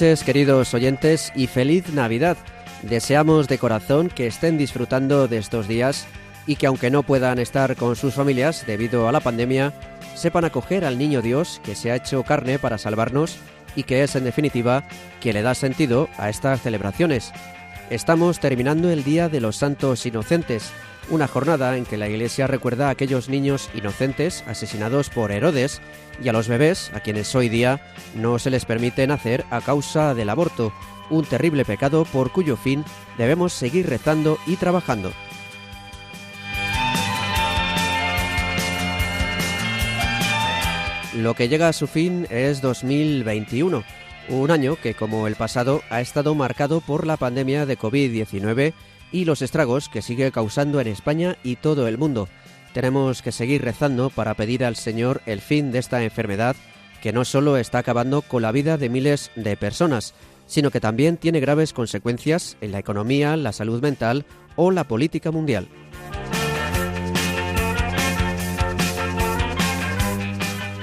[0.00, 2.38] Noches queridos oyentes y feliz Navidad.
[2.80, 6.06] Deseamos de corazón que estén disfrutando de estos días
[6.46, 9.74] y que aunque no puedan estar con sus familias debido a la pandemia,
[10.14, 13.36] sepan acoger al Niño Dios que se ha hecho carne para salvarnos
[13.76, 14.84] y que es en definitiva
[15.20, 17.30] que le da sentido a estas celebraciones.
[17.90, 20.72] Estamos terminando el Día de los Santos Inocentes,
[21.10, 25.82] una jornada en que la Iglesia recuerda a aquellos niños inocentes asesinados por Herodes
[26.22, 27.80] y a los bebés a quienes hoy día
[28.14, 30.72] no se les permite nacer a causa del aborto,
[31.10, 32.84] un terrible pecado por cuyo fin
[33.18, 35.12] debemos seguir rezando y trabajando.
[41.14, 43.82] Lo que llega a su fin es 2021,
[44.28, 48.72] un año que como el pasado ha estado marcado por la pandemia de COVID-19
[49.12, 52.28] y los estragos que sigue causando en España y todo el mundo.
[52.72, 56.56] Tenemos que seguir rezando para pedir al Señor el fin de esta enfermedad
[57.02, 60.14] que no solo está acabando con la vida de miles de personas,
[60.46, 64.24] sino que también tiene graves consecuencias en la economía, la salud mental
[64.56, 65.68] o la política mundial.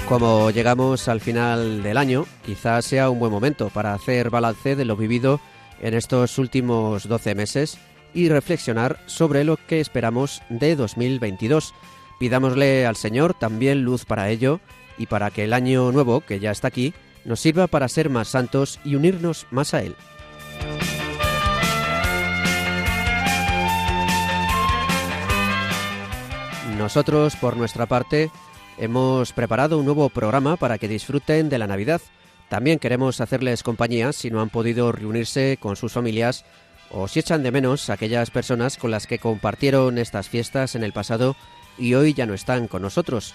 [0.09, 4.85] Como llegamos al final del año, quizás sea un buen momento para hacer balance de
[4.85, 5.41] lo vivido
[5.81, 7.77] en estos últimos 12 meses
[8.17, 11.75] y reflexionar sobre lo que esperamos de 2022.
[12.19, 14.59] Pidámosle al Señor también luz para ello
[14.97, 18.29] y para que el año nuevo, que ya está aquí, nos sirva para ser más
[18.29, 19.95] santos y unirnos más a Él.
[26.75, 28.31] Nosotros, por nuestra parte,
[28.79, 32.01] hemos preparado un nuevo programa para que disfruten de la Navidad.
[32.49, 36.45] También queremos hacerles compañía si no han podido reunirse con sus familias
[36.91, 40.83] o si echan de menos a aquellas personas con las que compartieron estas fiestas en
[40.83, 41.35] el pasado
[41.77, 43.33] y hoy ya no están con nosotros.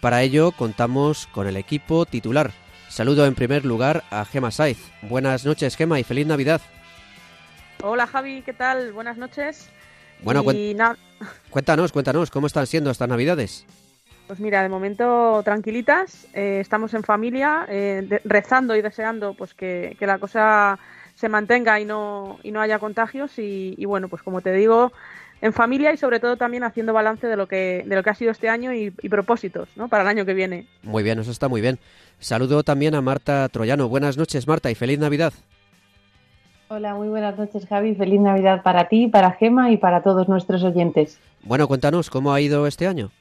[0.00, 2.50] Para ello contamos con el equipo titular.
[2.88, 4.78] Saludo en primer lugar a Gema Saiz.
[5.02, 6.60] Buenas noches, Gema, y feliz Navidad.
[7.82, 8.92] Hola, Javi, ¿qué tal?
[8.92, 9.70] Buenas noches.
[10.22, 10.44] Bueno,
[11.50, 13.66] cuéntanos, cuéntanos, ¿cómo están siendo estas Navidades?
[14.26, 19.96] Pues mira, de momento tranquilitas, eh, estamos en familia, eh, rezando y deseando pues que,
[19.98, 20.78] que la cosa
[21.22, 24.90] se mantenga y no, y no haya contagios y, bueno, pues como te digo,
[25.40, 28.14] en familia y sobre todo también haciendo balance de lo que, de lo que ha
[28.16, 29.86] sido este año y, propósitos ¿no?
[29.86, 30.66] para el año que viene.
[30.82, 31.78] Muy bien, eso está muy bien.
[32.18, 33.88] Saludo también a Marta Troyano.
[33.88, 35.32] Buenas noches, Marta, y feliz Navidad.
[36.66, 37.94] Hola, muy buenas noches, Javi.
[37.94, 41.20] Feliz Navidad para ti, para Gema y para todos nuestros oyentes.
[41.44, 43.12] Bueno, cuéntanos, ¿cómo ha ido este año?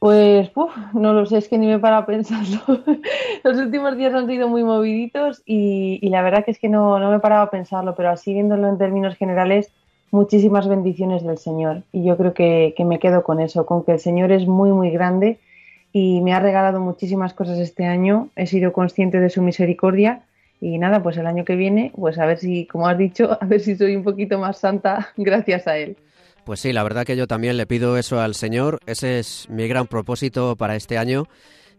[0.00, 0.50] Pues,
[0.94, 2.58] no lo sé, es que ni me para pensarlo.
[3.44, 7.10] Los últimos días han sido muy moviditos y, la verdad que es que no, no
[7.10, 9.70] me paraba a pensarlo, pero así viéndolo en términos generales,
[10.10, 11.82] muchísimas bendiciones del Señor.
[11.92, 14.72] Y yo creo que, que me quedo con eso, con que el Señor es muy,
[14.72, 15.38] muy grande
[15.92, 18.30] y me ha regalado muchísimas cosas este año.
[18.36, 20.22] He sido consciente de su misericordia
[20.62, 23.44] y nada, pues el año que viene, pues a ver si, como has dicho, a
[23.44, 25.98] ver si soy un poquito más santa gracias a Él.
[26.44, 28.80] Pues sí, la verdad que yo también le pido eso al Señor.
[28.86, 31.28] Ese es mi gran propósito para este año.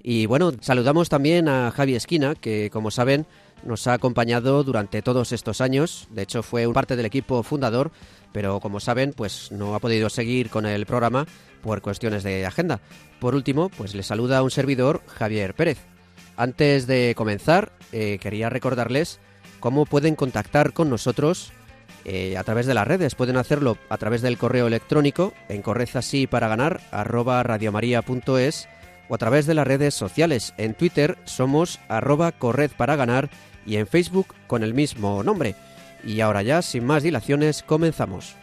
[0.03, 3.25] Y bueno, saludamos también a Javi Esquina, que como saben
[3.63, 6.07] nos ha acompañado durante todos estos años.
[6.09, 7.91] De hecho, fue parte del equipo fundador,
[8.31, 11.27] pero como saben, pues no ha podido seguir con el programa
[11.61, 12.79] por cuestiones de agenda.
[13.19, 15.77] Por último, pues le saluda un servidor, Javier Pérez.
[16.37, 19.19] Antes de comenzar, eh, quería recordarles
[19.59, 21.51] cómo pueden contactar con nosotros
[22.05, 23.15] eh, a través de las redes.
[23.15, 26.51] Pueden hacerlo a través del correo electrónico en correzasí para
[26.91, 28.67] arroba radiomaria.es
[29.09, 30.53] o a través de las redes sociales.
[30.57, 33.29] En Twitter somos arroba corred para ganar
[33.65, 35.55] y en Facebook con el mismo nombre.
[36.03, 38.35] Y ahora ya, sin más dilaciones, comenzamos.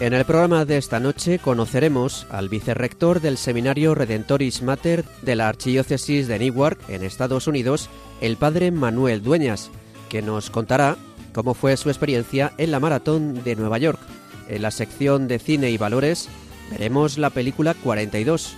[0.00, 5.46] En el programa de esta noche conoceremos al vicerrector del Seminario Redentoris Mater de la
[5.46, 7.90] Archidiócesis de Newark, en Estados Unidos,
[8.22, 9.70] el padre Manuel Dueñas,
[10.08, 10.96] que nos contará
[11.34, 14.00] cómo fue su experiencia en la Maratón de Nueva York.
[14.48, 16.30] En la sección de cine y valores
[16.70, 18.54] veremos la película 42,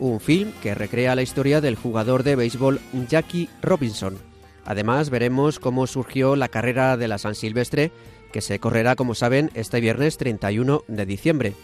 [0.00, 4.18] un film que recrea la historia del jugador de béisbol Jackie Robinson.
[4.64, 7.92] Además, veremos cómo surgió la carrera de la San Silvestre,
[8.30, 11.54] que se correrá, como saben, este viernes 31 de diciembre.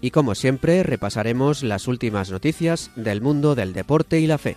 [0.00, 4.56] Y como siempre, repasaremos las últimas noticias del mundo del deporte y la fe.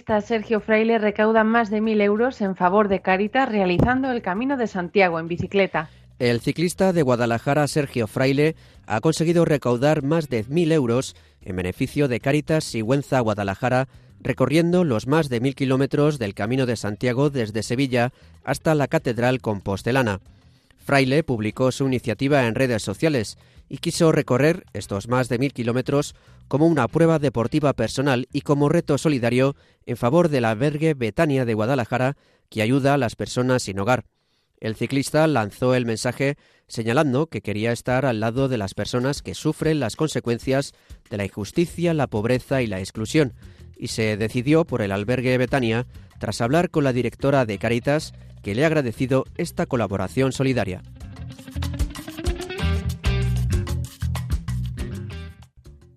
[0.00, 4.56] Ciclista Sergio Fraile recauda más de mil euros en favor de Caritas realizando el Camino
[4.56, 5.90] de Santiago en bicicleta.
[6.18, 8.56] El ciclista de Guadalajara, Sergio Fraile,
[8.86, 13.88] ha conseguido recaudar más de mil euros en beneficio de Caritas Sigüenza Guadalajara,
[14.22, 18.10] recorriendo los más de mil kilómetros del Camino de Santiago desde Sevilla
[18.42, 20.20] hasta la Catedral Compostelana.
[20.82, 23.36] Fraile publicó su iniciativa en redes sociales
[23.70, 26.16] y quiso recorrer estos más de mil kilómetros
[26.48, 29.54] como una prueba deportiva personal y como reto solidario
[29.86, 32.16] en favor del albergue Betania de Guadalajara,
[32.50, 34.04] que ayuda a las personas sin hogar.
[34.58, 36.36] El ciclista lanzó el mensaje
[36.66, 40.72] señalando que quería estar al lado de las personas que sufren las consecuencias
[41.08, 43.34] de la injusticia, la pobreza y la exclusión,
[43.78, 45.86] y se decidió por el albergue Betania
[46.18, 48.12] tras hablar con la directora de Caritas,
[48.42, 50.82] que le ha agradecido esta colaboración solidaria.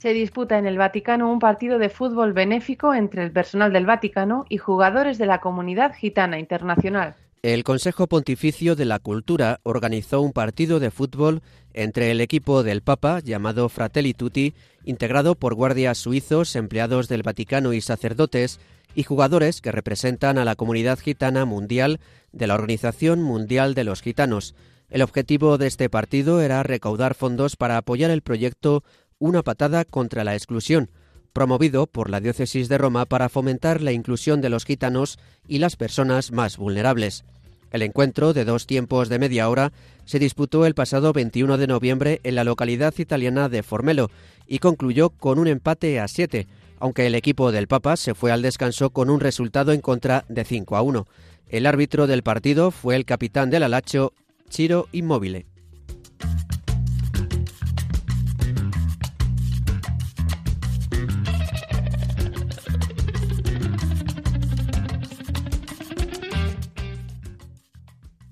[0.03, 4.45] Se disputa en el Vaticano un partido de fútbol benéfico entre el personal del Vaticano
[4.49, 7.15] y jugadores de la comunidad gitana internacional.
[7.41, 11.41] El Consejo Pontificio de la Cultura organizó un partido de fútbol
[11.73, 14.53] entre el equipo del Papa, llamado Fratelli Tutti,
[14.83, 18.59] integrado por guardias suizos, empleados del Vaticano y sacerdotes,
[18.95, 22.01] y jugadores que representan a la comunidad gitana mundial
[22.33, 24.53] de la Organización Mundial de los Gitanos.
[24.89, 28.83] El objetivo de este partido era recaudar fondos para apoyar el proyecto
[29.23, 30.89] una patada contra la exclusión,
[31.31, 35.17] promovido por la Diócesis de Roma para fomentar la inclusión de los gitanos
[35.47, 37.23] y las personas más vulnerables.
[37.71, 39.71] El encuentro, de dos tiempos de media hora,
[40.03, 44.11] se disputó el pasado 21 de noviembre en la localidad italiana de Formelo
[44.45, 46.45] y concluyó con un empate a 7,
[46.79, 50.43] aunque el equipo del Papa se fue al descanso con un resultado en contra de
[50.43, 51.07] 5 a 1.
[51.47, 54.11] El árbitro del partido fue el capitán del Alacho,
[54.49, 55.52] Chiro Immobile.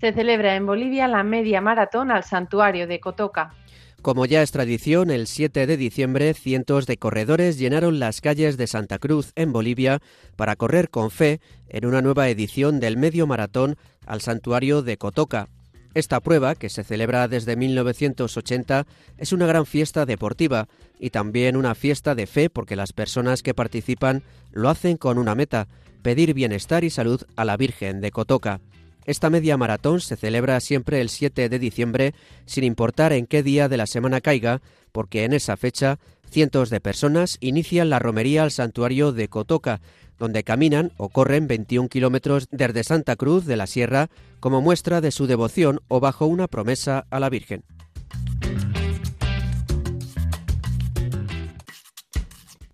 [0.02, 3.54] Se celebra en Bolivia la media maratón al santuario de Cotoca.
[4.02, 8.66] Como ya es tradición, el 7 de diciembre cientos de corredores llenaron las calles de
[8.66, 10.00] Santa Cruz, en Bolivia,
[10.36, 11.40] para correr con fe
[11.70, 13.78] en una nueva edición del medio maratón
[14.08, 15.50] al santuario de Cotoca.
[15.94, 18.88] Esta prueba, que se celebra desde 1980,
[19.20, 20.68] es una gran fiesta deportiva
[21.00, 25.36] y también una fiesta de fe porque las personas que participan lo hacen con una
[25.36, 25.68] meta,
[26.02, 28.62] pedir bienestar y salud a la Virgen de Cotoca.
[29.06, 32.14] Esta media maratón se celebra siempre el 7 de diciembre,
[32.46, 34.62] sin importar en qué día de la semana caiga,
[34.92, 36.00] porque en esa fecha
[36.30, 39.82] cientos de personas inician la romería al santuario de Cotoca,
[40.18, 45.12] donde caminan o corren 21 kilómetros desde Santa Cruz de la Sierra como muestra de
[45.12, 47.64] su devoción o bajo una promesa a la Virgen.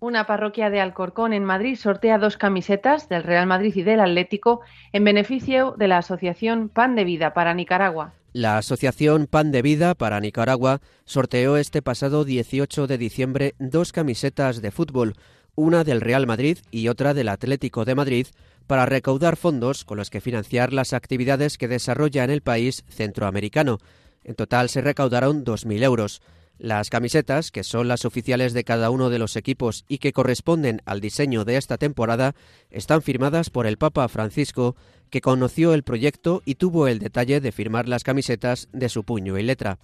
[0.08, 4.62] Una parroquia de Alcorcón en Madrid sortea dos camisetas del Real Madrid y del Atlético
[4.94, 8.14] en beneficio de la Asociación Pan de Vida para Nicaragua.
[8.32, 14.62] La Asociación Pan de Vida para Nicaragua sorteó este pasado 18 de diciembre dos camisetas
[14.62, 15.12] de fútbol,
[15.54, 18.28] una del Real Madrid y otra del Atlético de Madrid,
[18.66, 23.76] para recaudar fondos con los que financiar las actividades que desarrolla en el país centroamericano.
[24.24, 26.22] En total se recaudaron 2.000 euros.
[26.58, 30.82] Las camisetas, que son las oficiales de cada uno de los equipos y que corresponden
[30.86, 32.34] al diseño de esta temporada,
[32.70, 34.74] están firmadas por el Papa Francisco,
[35.08, 39.38] que conoció el proyecto y tuvo el detalle de firmar las camisetas de su puño
[39.38, 39.78] y letra.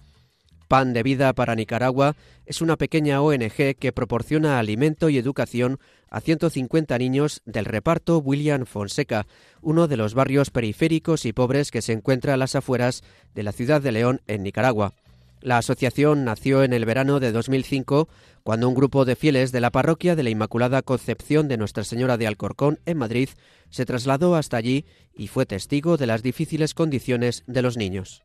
[0.67, 2.15] Pan de Vida para Nicaragua
[2.45, 5.79] es una pequeña ONG que proporciona alimento y educación
[6.09, 9.27] a 150 niños del reparto William Fonseca,
[9.61, 13.03] uno de los barrios periféricos y pobres que se encuentra a las afueras
[13.33, 14.93] de la ciudad de León, en Nicaragua.
[15.45, 18.09] La asociación nació en el verano de 2005
[18.41, 22.17] cuando un grupo de fieles de la parroquia de la Inmaculada Concepción de Nuestra Señora
[22.17, 23.29] de Alcorcón en Madrid
[23.69, 28.23] se trasladó hasta allí y fue testigo de las difíciles condiciones de los niños.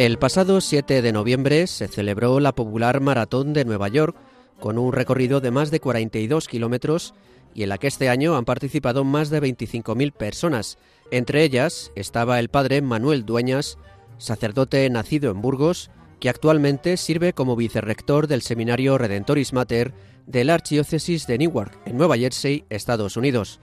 [0.00, 4.16] El pasado 7 de noviembre se celebró la popular Maratón de Nueva York,
[4.58, 7.12] con un recorrido de más de 42 kilómetros
[7.52, 10.78] y en la que este año han participado más de 25.000 personas.
[11.10, 13.76] Entre ellas estaba el padre Manuel Dueñas,
[14.16, 19.92] sacerdote nacido en Burgos, que actualmente sirve como vicerrector del seminario Redentoris Mater
[20.26, 23.60] de la Archidiócesis de Newark, en Nueva Jersey, Estados Unidos.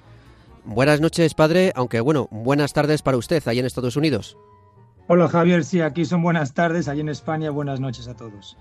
[0.66, 4.38] Buenas noches, padre, aunque bueno, buenas tardes para usted ahí en Estados Unidos.
[5.10, 8.58] Hola Javier, sí, aquí son buenas tardes, allí en España buenas noches a todos.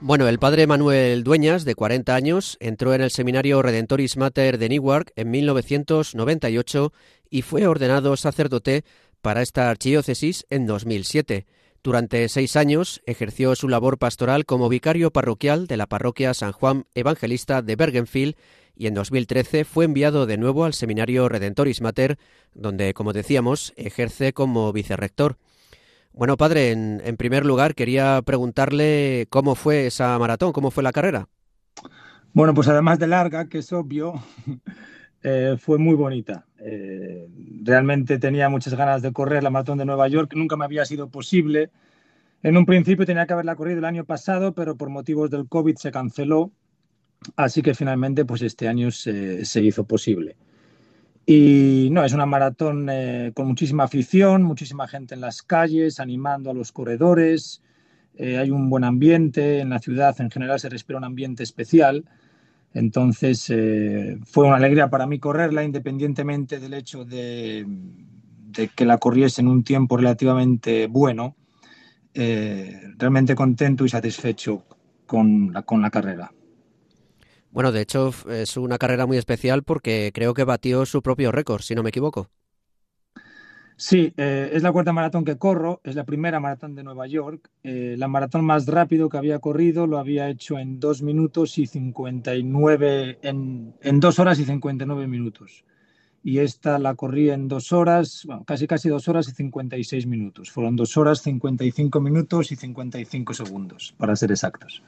[0.00, 4.68] Bueno, el padre Manuel Dueñas, de 40 años, entró en el seminario Redentoris Mater de
[4.68, 6.92] Newark en 1998
[7.30, 8.84] y fue ordenado sacerdote
[9.22, 11.46] para esta archidiócesis en 2007.
[11.82, 16.86] Durante seis años ejerció su labor pastoral como vicario parroquial de la parroquia San Juan
[16.94, 18.36] Evangelista de Bergenfield
[18.76, 22.18] y en 2013 fue enviado de nuevo al seminario Redentoris Mater,
[22.54, 25.38] donde, como decíamos, ejerce como vicerrector.
[26.14, 31.28] Bueno, padre, en, primer lugar quería preguntarle cómo fue esa maratón, cómo fue la carrera.
[32.34, 34.14] Bueno, pues además de larga, que es obvio,
[35.22, 36.46] eh, fue muy bonita.
[36.58, 37.28] Eh,
[37.62, 41.08] realmente tenía muchas ganas de correr la maratón de Nueva York, nunca me había sido
[41.08, 41.70] posible.
[42.42, 45.76] En un principio tenía que haberla corrido el año pasado, pero por motivos del COVID
[45.76, 46.50] se canceló,
[47.36, 50.36] así que finalmente pues este año se, hizo posible.
[51.34, 56.50] Y no, es una maratón eh, con muchísima afición, muchísima gente en las calles, animando
[56.50, 57.62] a los corredores,
[58.18, 62.04] hay un buen ambiente, en la ciudad en general se respira un ambiente especial.
[62.74, 67.66] Entonces eh, fue una alegría para mí correrla, independientemente del hecho de,
[68.74, 71.36] que la corriese en un tiempo relativamente bueno.
[72.14, 74.64] Eh, realmente contento y satisfecho
[75.06, 76.30] con la, con la carrera.
[77.52, 81.60] Bueno, de hecho es una carrera muy especial porque creo que batió su propio récord,
[81.60, 82.30] si no me equivoco.
[83.76, 87.50] Sí, eh, es la cuarta maratón que corro, es la primera maratón de Nueva York.
[87.62, 91.66] Eh, la maratón más rápido que había corrido lo había hecho en dos minutos y
[91.66, 95.64] 59, en, en dos horas y 59 minutos.
[96.22, 100.50] Y esta la corrí en dos horas, bueno, casi casi dos horas y 56 minutos.
[100.50, 104.82] Fueron dos horas, 55 minutos y 55 segundos, para ser exactos.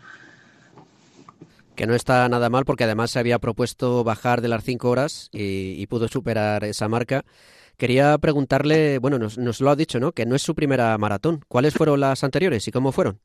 [1.75, 5.29] Que no está nada mal porque además se había propuesto bajar de las cinco horas
[5.33, 7.25] y pudo superar esa marca.
[7.77, 10.13] Quería preguntarle, bueno, nos, lo ha dicho, ¿no?
[10.13, 11.41] Que no es su primera maratón.
[11.49, 13.19] ¿Cuáles fueron las anteriores y cómo fueron?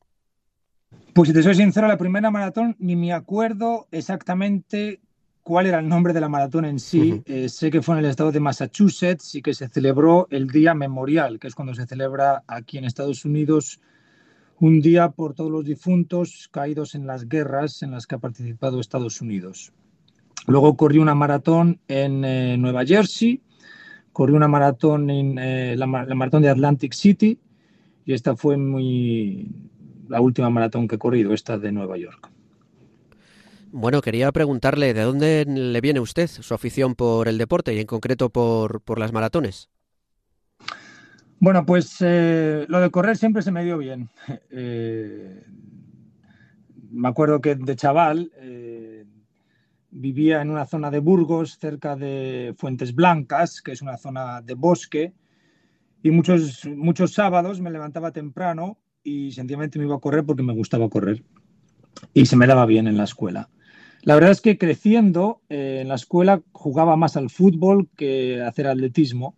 [1.14, 5.00] Pues si te soy sincero, la primera maratón ni me acuerdo exactamente
[5.42, 7.22] cuál era el nombre de la maratón en sí.
[7.26, 10.74] Eh, sé que fue en el estado de Massachusetts y que se celebró el Día
[10.74, 13.80] Memorial, que es cuando se celebra aquí en Estados Unidos
[14.60, 18.78] un día por todos los difuntos caídos en las guerras en las que ha participado
[18.78, 19.72] Estados Unidos.
[20.46, 23.42] Luego corrió una maratón en eh, Nueva Jersey
[24.12, 27.38] corrí una maratón en eh, la, maratón de Atlantic City
[28.04, 28.56] y esta fue
[30.08, 32.30] la última maratón que he corrido, esta de Nueva York.
[33.72, 37.86] Bueno, quería preguntarle de dónde le viene usted su afición por el deporte y en
[37.86, 39.70] concreto por las maratones.
[41.40, 44.08] Bueno, pues eh, lo de correr siempre se me dio bien.
[44.50, 45.44] Eh,
[46.90, 48.32] me acuerdo que de chaval
[49.92, 54.54] vivía en una zona de Burgos, cerca de Fuentes Blancas, que es una zona de
[54.54, 55.12] bosque,
[56.02, 60.52] y muchos, muchos sábados me levantaba temprano y sencillamente me iba a correr porque me
[60.52, 61.22] gustaba correr
[62.14, 63.48] y se me daba bien en la escuela.
[64.02, 68.66] La verdad es que creciendo eh, en la escuela jugaba más al fútbol que hacer
[68.66, 69.34] atletismo.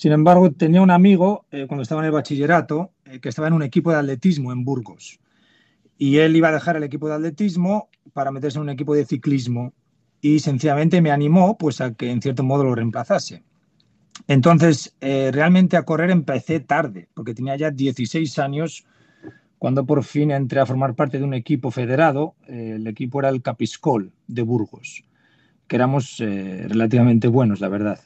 [0.00, 3.52] Sin embargo, tenía un amigo eh, cuando estaba en el bachillerato eh, que estaba en
[3.52, 5.20] un equipo de atletismo en Burgos.
[5.98, 9.04] Y él iba a dejar el equipo de atletismo para meterse en un equipo de
[9.04, 9.74] ciclismo
[10.22, 13.42] y sencillamente me animó pues a que en cierto modo lo reemplazase.
[14.26, 18.86] Entonces, eh, realmente a correr empecé tarde, porque tenía ya 16 años
[19.58, 22.36] cuando por fin entré a formar parte de un equipo federado.
[22.46, 25.04] El equipo era el Capiscol de Burgos,
[25.68, 28.00] que éramos relativamente buenos, la verdad.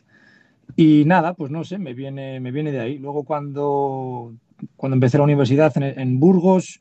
[0.77, 2.99] Y nada, pues no sé, me viene, me viene de ahí.
[2.99, 4.35] Luego cuando,
[4.77, 6.81] cuando empecé la universidad en Burgos,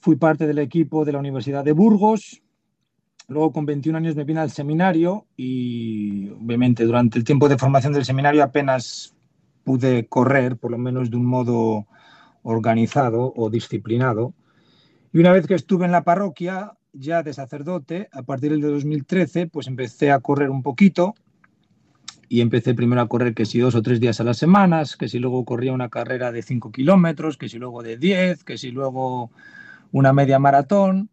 [0.00, 2.42] Fui parte del equipo de la Universidad de Burgos.
[3.28, 7.92] Luego, con 21 años, me vine al seminario y, obviamente, durante el tiempo de formación
[7.92, 9.14] del seminario apenas
[9.62, 11.86] pude correr, por lo menos de un modo
[12.42, 14.32] organizado o disciplinado.
[15.12, 19.48] Y una vez que estuve en la parroquia, ya de sacerdote, a partir del 2013,
[19.48, 21.14] pues empecé a correr un poquito
[22.32, 25.08] y empecé primero a correr que si dos o tres días a las semanas, que
[25.08, 28.70] si luego corría una carrera de 5 kilómetros, que si luego de 10, que si
[28.70, 29.32] luego
[29.90, 31.10] una media maratón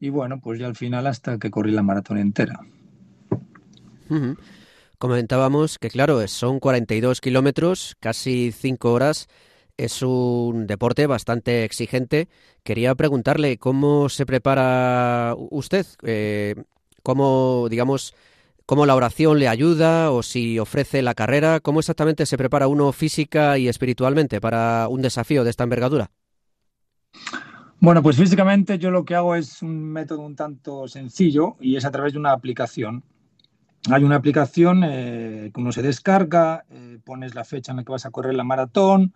[0.00, 2.60] y bueno, pues ya al final hasta que corrí la maratón entera.
[4.98, 9.28] Comentábamos que claro, son 42 kilómetros, casi 5 horas.
[9.76, 12.28] Es un deporte bastante exigente.
[12.62, 16.54] Quería preguntarle cómo se prepara usted, eh,
[17.02, 18.14] cómo, digamos,
[18.66, 22.92] cómo la oración le ayuda o si ofrece la carrera, cómo exactamente se prepara uno
[22.92, 26.10] física y espiritualmente para un desafío de esta envergadura.
[27.80, 31.84] Bueno, pues físicamente yo lo que hago es un método un tanto sencillo y es
[31.84, 33.02] a través de una aplicación.
[33.90, 37.92] Hay una aplicación eh, que uno se descarga, eh, pones la fecha en la que
[37.92, 39.12] vas a correr la maratón,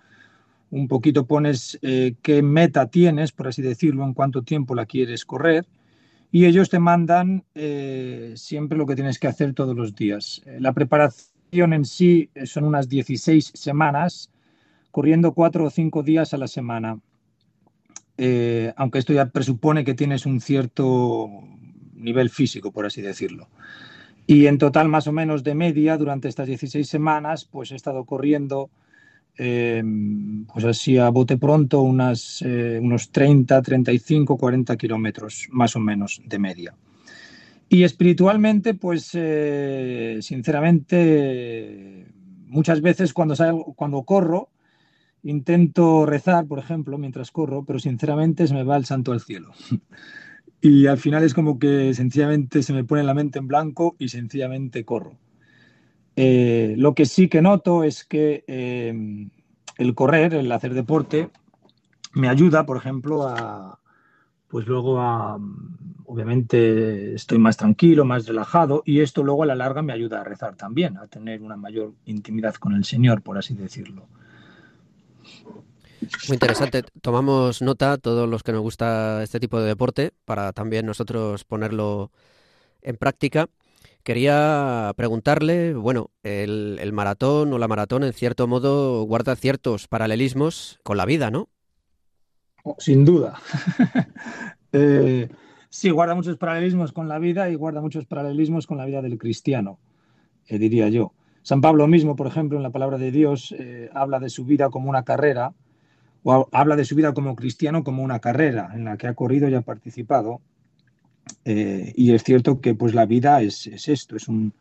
[0.71, 5.25] un poquito pones eh, qué meta tienes, por así decirlo, en cuánto tiempo la quieres
[5.25, 5.65] correr
[6.31, 10.43] y ellos te mandan eh, siempre lo que tienes que hacer todos los días.
[10.45, 14.31] Eh, la preparación en sí eh, son unas 16 semanas,
[14.91, 17.01] corriendo cuatro o cinco días a la semana.
[18.77, 21.29] aunque esto ya presupone que tienes un cierto
[21.95, 23.49] nivel físico, por así decirlo.
[24.27, 28.05] Y en total, más o menos de media, durante estas 16 semanas, pues he estado
[28.05, 28.71] corriendo
[29.39, 29.83] eh,
[30.53, 36.21] pues así a bote pronto unas, eh, unos 30, 35, 40 kilómetros más o menos
[36.25, 36.75] de media.
[37.69, 42.07] Y espiritualmente, pues eh, sinceramente,
[42.47, 44.49] muchas veces cuando, salgo, cuando corro,
[45.23, 49.53] intento rezar, por ejemplo, mientras corro, pero sinceramente se me va el santo al cielo.
[50.61, 54.09] y al final es como que sencillamente se me pone la mente en blanco y
[54.09, 55.17] sencillamente corro.
[56.21, 59.29] Eh, lo que sí que noto es que eh,
[59.77, 61.31] el correr, el hacer deporte,
[62.13, 63.79] me ayuda, por ejemplo, a,
[64.49, 65.39] pues luego a,
[66.07, 70.25] obviamente estoy más tranquilo, más relajado y esto luego a la larga me ayuda a
[70.25, 74.09] rezar también, a tener una mayor intimidad con el Señor, por así decirlo.
[76.27, 76.83] Muy interesante.
[77.01, 82.11] Tomamos nota todos los que nos gusta este tipo de deporte para también nosotros ponerlo
[82.83, 83.49] en práctica.
[84.09, 90.97] Quería preguntarle, bueno, el, maratón o la maratón en cierto modo guarda ciertos paralelismos con
[90.97, 91.51] la vida, ¿no?
[92.65, 93.39] Oh, sin duda.
[94.73, 95.29] eh,
[95.69, 99.19] sí, guarda muchos paralelismos con la vida y guarda muchos paralelismos con la vida del
[99.19, 99.79] cristiano,
[100.47, 101.13] eh, diría yo.
[101.43, 104.71] San Pablo mismo, por ejemplo, en la palabra de Dios, eh, habla de su vida
[104.71, 105.53] como una carrera,
[106.23, 109.51] o habla de su vida como cristiano como una carrera en la que ha corrido
[109.51, 110.41] y ha participado,
[111.45, 114.53] eh, y es cierto que pues la vida es, esto, es un,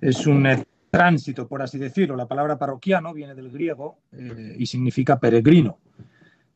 [0.00, 0.46] es un
[0.90, 2.16] tránsito, por así decirlo.
[2.16, 5.78] La palabra parroquiano viene del griego eh, y significa peregrino.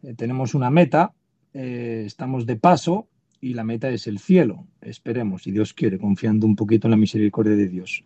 [0.02, 1.12] Eh, tenemos una meta,
[1.52, 3.08] estamos de paso
[3.40, 4.66] y la meta es el cielo.
[4.80, 8.02] Esperemos, si Dios quiere, confiando un poquito en la misericordia de Dios.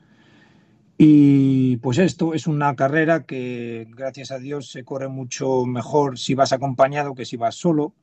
[0.99, 6.35] Y pues esto es una carrera que gracias a Dios se corre mucho mejor si
[6.35, 7.95] vas acompañado que si vas solo,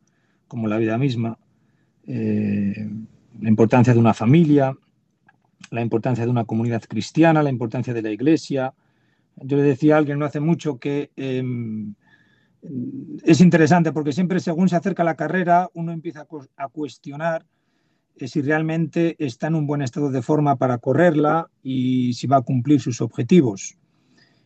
[0.47, 1.39] como la vida misma
[3.39, 4.75] la importancia de una familia,
[5.71, 8.73] la importancia de una comunidad cristiana, la importancia de la iglesia.
[9.37, 11.95] Yo le decía a alguien no hace mucho que em,
[13.23, 16.25] es interesante porque siempre según se acerca la carrera uno empieza
[16.57, 17.45] a, cuestionar
[18.15, 22.37] eh, si realmente está en un buen estado de forma para correrla y si va
[22.37, 23.77] a cumplir sus objetivos.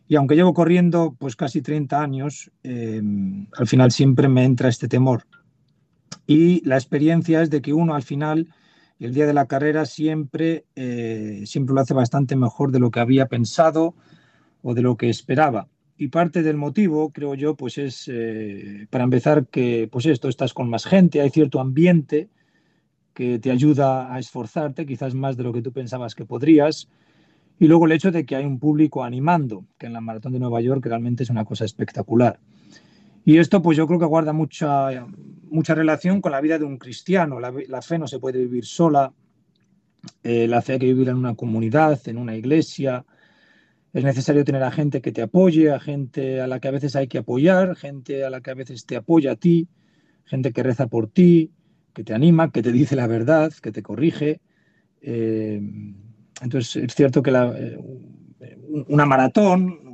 [0.08, 4.88] Y aunque llevo corriendo pues casi 30 años, em, al final siempre me entra este
[4.88, 5.24] temor.
[6.26, 8.48] Y la experiencia es de que uno al final
[9.06, 13.00] el día de la carrera siempre, eh, siempre lo hace bastante mejor de lo que
[13.00, 13.94] había pensado
[14.62, 15.68] o de lo que esperaba.
[15.96, 20.54] Y parte del motivo, creo yo, pues es, eh, para empezar, que pues esto, estás
[20.54, 22.28] con más gente, hay cierto ambiente
[23.14, 26.88] que te ayuda a esforzarte, quizás más de lo que tú pensabas que podrías.
[27.58, 30.38] Y luego el hecho de que hay un público animando, que en la Maratón de
[30.38, 32.38] Nueva York realmente es una cosa espectacular.
[33.24, 35.04] Y esto pues yo creo que guarda mucha,
[35.50, 37.40] mucha relación con la vida de un cristiano.
[37.40, 39.12] La, fe no se puede vivir sola,
[40.22, 43.04] eh, la fe hay que vivir en una comunidad, en una iglesia.
[43.92, 46.94] Es necesario tener a gente que te apoye, a gente a la que a veces
[46.96, 49.68] hay que apoyar, gente a la que a veces te apoya a ti,
[50.24, 51.52] gente que reza por ti,
[51.94, 54.40] que te anima, que te dice la verdad, que te corrige.
[55.00, 55.60] Eh,
[56.42, 57.78] entonces es cierto que eh,
[58.88, 59.87] una maratón,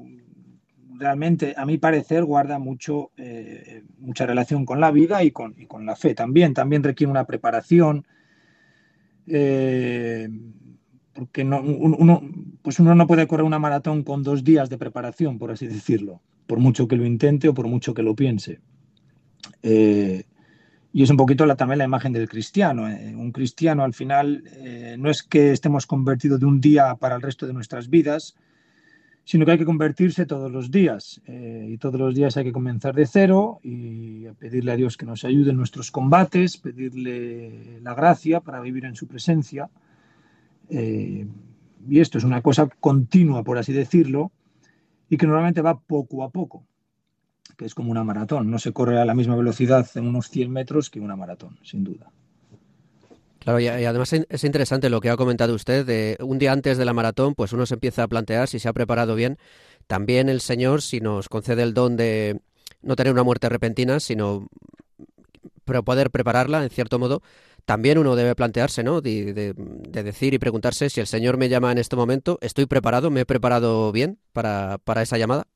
[0.97, 5.97] realmente, a mi parecer, guarda mucho, eh, mucha relación con la vida y con, la
[5.97, 6.55] fe también.
[6.55, 8.07] También requiere una preparación,
[9.27, 10.29] eh,
[11.13, 12.23] porque no, uno,
[12.63, 16.21] pues uno no puede correr una maratón con dos días de preparación, por así decirlo,
[16.47, 18.61] por mucho que lo intente o por mucho que lo piense.
[19.63, 20.25] Eh,
[20.93, 22.85] y es un poquito la, también la imagen del cristiano.
[22.85, 24.45] Un cristiano al final
[24.97, 28.37] no es que estemos convertidos de un día para el resto de nuestras vidas,
[29.25, 31.21] sino que hay que convertirse todos los días.
[31.27, 35.07] Eh, y todos los días hay que comenzar de cero y pedirle a Dios que
[35.07, 39.71] nos ayude en nuestros combates, pedirle la gracia para vivir en su presencia.
[40.69, 41.27] Eh,
[41.89, 44.33] y esto es una cosa continua, por así decirlo,
[45.09, 46.67] y que normalmente va poco a poco.
[47.57, 48.51] que es como una maratón.
[48.51, 51.85] No se corre a la misma velocidad en unos 100 metros que una maratón, sin
[51.85, 52.11] duda.
[53.45, 55.85] Claro, y, además es interesante lo que ha comentado usted.
[55.85, 58.69] De un día antes de la maratón, pues uno se empieza a plantear si se
[58.69, 59.37] ha preparado bien.
[59.87, 62.41] También el Señor, si nos concede el don de
[62.81, 64.49] no tener una muerte repentina, sino
[65.85, 67.23] poder prepararla, en cierto modo,
[67.67, 69.03] también uno debe plantearse, ¿no?
[69.03, 69.55] De,
[69.91, 73.11] decir y preguntarse si el Señor me llama en este momento, ¿estoy preparado?
[73.11, 75.47] ¿Me he preparado bien para, para esa llamada?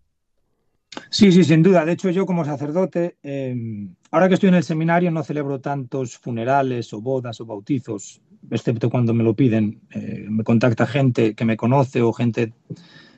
[1.11, 1.85] Sí, sí, sin duda.
[1.85, 6.17] De hecho, yo como sacerdote, em, ahora que estoy en el seminario, no celebro tantos
[6.19, 9.81] funerales o bodas o bautizos, excepto cuando me lo piden.
[9.91, 12.53] Eh, me contacta gente que me conoce o gente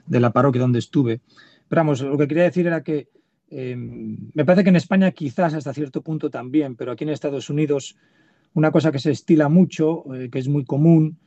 [0.07, 1.21] de la parroquia donde estuve.
[1.69, 3.09] Pero vamos, lo que quería decir era que
[3.49, 7.51] em, me parece que en España quizás hasta cierto punto también, pero aquí en Estados
[7.51, 7.97] Unidos
[8.55, 11.19] una cosa que se estila mucho, eh, que es muy común,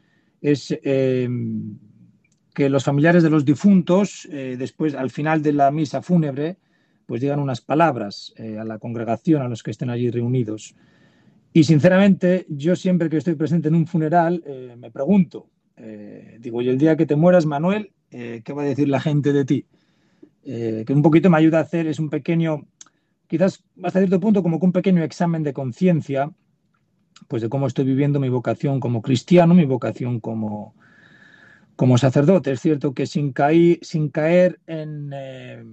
[0.41, 1.77] es em,
[2.53, 6.57] que los familiares de los difuntos, eh, después, al final de la misa fúnebre,
[7.05, 10.75] pues digan unas palabras eh, a la congregación, a los que estén allí reunidos.
[11.51, 15.47] Y sinceramente, yo siempre que estoy presente en un funeral, eh, me pregunto,
[16.39, 19.43] digo, y el día que te mueras, Manuel, ¿qué va a decir la gente de
[19.43, 19.65] ti?
[20.43, 22.67] que un poquito me ayuda a hacer, es un pequeño,
[23.27, 26.31] quizás hasta cierto punto como que un pequeño examen de conciencia,
[27.27, 30.75] pues de cómo estoy viviendo mi vocación como cristiano, mi vocación como,
[31.75, 32.51] como sacerdote.
[32.51, 35.63] Es cierto que sin, caer, sin caer en, eh,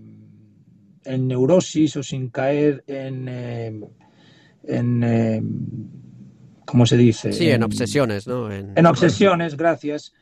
[1.04, 3.80] en, neurosis o sin caer en, eh,
[4.64, 5.42] en eh,
[6.64, 7.32] ¿cómo se dice?
[7.32, 8.50] Sí, en, obsesiones, ¿no?
[8.50, 10.12] En, obsesiones, gracias.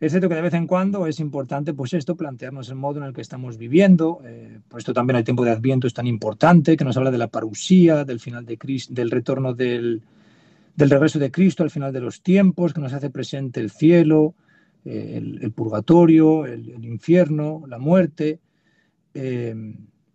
[0.00, 3.04] Es cierto que de vez en cuando es importante, pues esto, plantearnos el modo en
[3.04, 4.20] el que estamos viviendo.
[4.68, 7.28] por esto también el tiempo de Adviento es tan importante, que nos habla de la
[7.28, 10.02] parusía, del final de Cristo, del retorno del,
[10.76, 14.34] del regreso de Cristo al final de los tiempos, que nos hace presente el cielo,
[14.84, 18.40] el, purgatorio, el, infierno, la muerte.
[19.14, 19.54] Eh,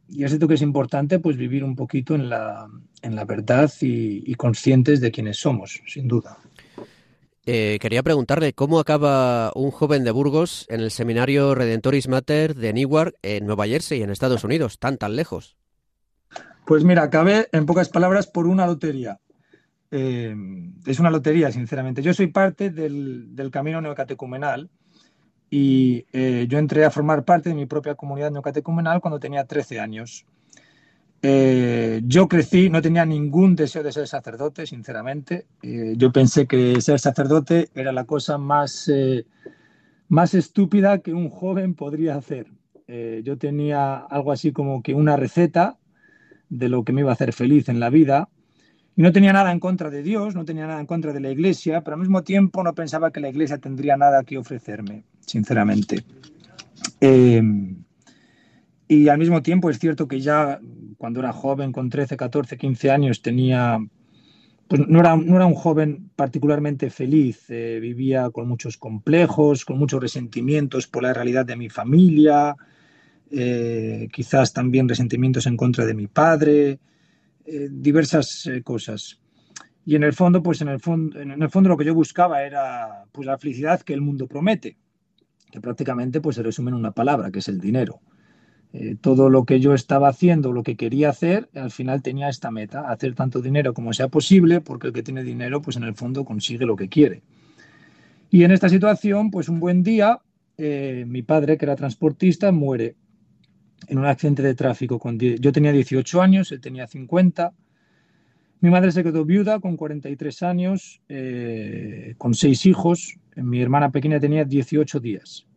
[0.07, 2.67] y es cierto que es importante pues, vivir un poquito en la,
[3.01, 6.37] en la verdad y, conscientes de quiénes somos, sin duda.
[7.45, 12.73] Eh, quería preguntarle cómo acaba un joven de Burgos en el seminario Redentoris Mater de
[12.73, 15.55] Newark, en Nueva Jersey, en Estados Unidos, tan, tan lejos.
[16.65, 19.19] Pues mira, acabé en pocas palabras por una lotería.
[19.91, 20.35] Eh,
[20.85, 22.01] es una lotería, sinceramente.
[22.01, 24.69] Yo soy parte del, camino neocatecumenal
[25.49, 29.79] y eh, yo entré a formar parte de mi propia comunidad neocatecumenal cuando tenía 13
[29.79, 30.25] años.
[31.21, 35.47] Eh, yo crecí, no tenía ningún deseo de ser sacerdote, sinceramente.
[35.61, 38.89] yo pensé que ser sacerdote era la cosa más,
[40.07, 42.47] más estúpida que un joven podría hacer.
[43.23, 45.77] yo tenía algo así como que una receta
[46.47, 48.29] de lo que me iba a hacer feliz en la vida
[48.99, 51.31] y no tenía nada en contra de Dios, no tenía nada en contra de la
[51.31, 56.03] Iglesia, pero al mismo tiempo no pensaba que la Iglesia tendría nada que ofrecerme, sinceramente.
[56.99, 57.41] Eh,
[58.89, 60.59] y al mismo tiempo es cierto que ya
[60.97, 63.79] cuando era joven, con 13, 14, 15 años, tenía,
[64.67, 69.79] pues no era, no era un joven particularmente feliz, eh, vivía con muchos complejos, con
[69.79, 72.53] muchos resentimientos por la realidad de mi familia,
[73.31, 76.79] eh, quizás también resentimientos en contra de mi padre,
[77.71, 79.19] diversas eh, cosas.
[79.85, 82.43] Y en el fondo, pues en el fondo, en el fondo lo que yo buscaba
[82.43, 84.77] era pues la felicidad que el mundo promete,
[85.51, 87.99] que prácticamente pues se resume en una palabra, que es el dinero.
[88.71, 92.51] Eh, todo lo que yo estaba haciendo, lo que quería hacer, al final tenía esta
[92.51, 95.95] meta, hacer tanto dinero como sea posible, porque el que tiene dinero, pues en el
[95.95, 97.23] fondo consigue lo que quiere.
[98.29, 100.19] Y en esta situación, pues un buen día,
[100.57, 102.95] mi padre, que era transportista, muere
[103.87, 104.99] en un accidente de tráfico.
[104.99, 107.53] Con yo tenía 18 años, él tenía 50.
[108.61, 113.17] Mi madre se quedó viuda con 43 años, eh, con seis hijos.
[113.35, 115.47] Mi hermana pequeña tenía 18 días.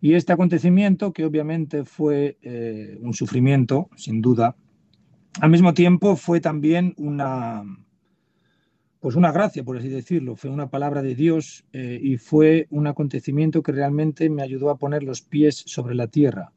[0.00, 4.56] Y este acontecimiento, que obviamente fue eh, un sufrimiento, sin duda,
[5.40, 7.62] al mismo tiempo fue también una,
[9.00, 12.86] pues una gracia, por así decirlo, fue una palabra de Dios eh, y fue un
[12.86, 16.52] acontecimiento que realmente me ayudó a poner los pies sobre la tierra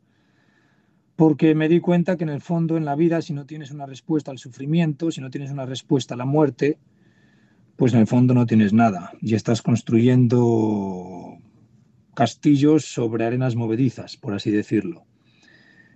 [1.15, 3.85] porque me di cuenta que en el fondo en la vida si no tienes una
[3.85, 6.79] respuesta al sufrimiento, si no tienes una respuesta a la muerte,
[7.75, 11.37] pues en el fondo no tienes nada y estás construyendo
[12.13, 15.05] castillos sobre arenas movedizas, por así decirlo.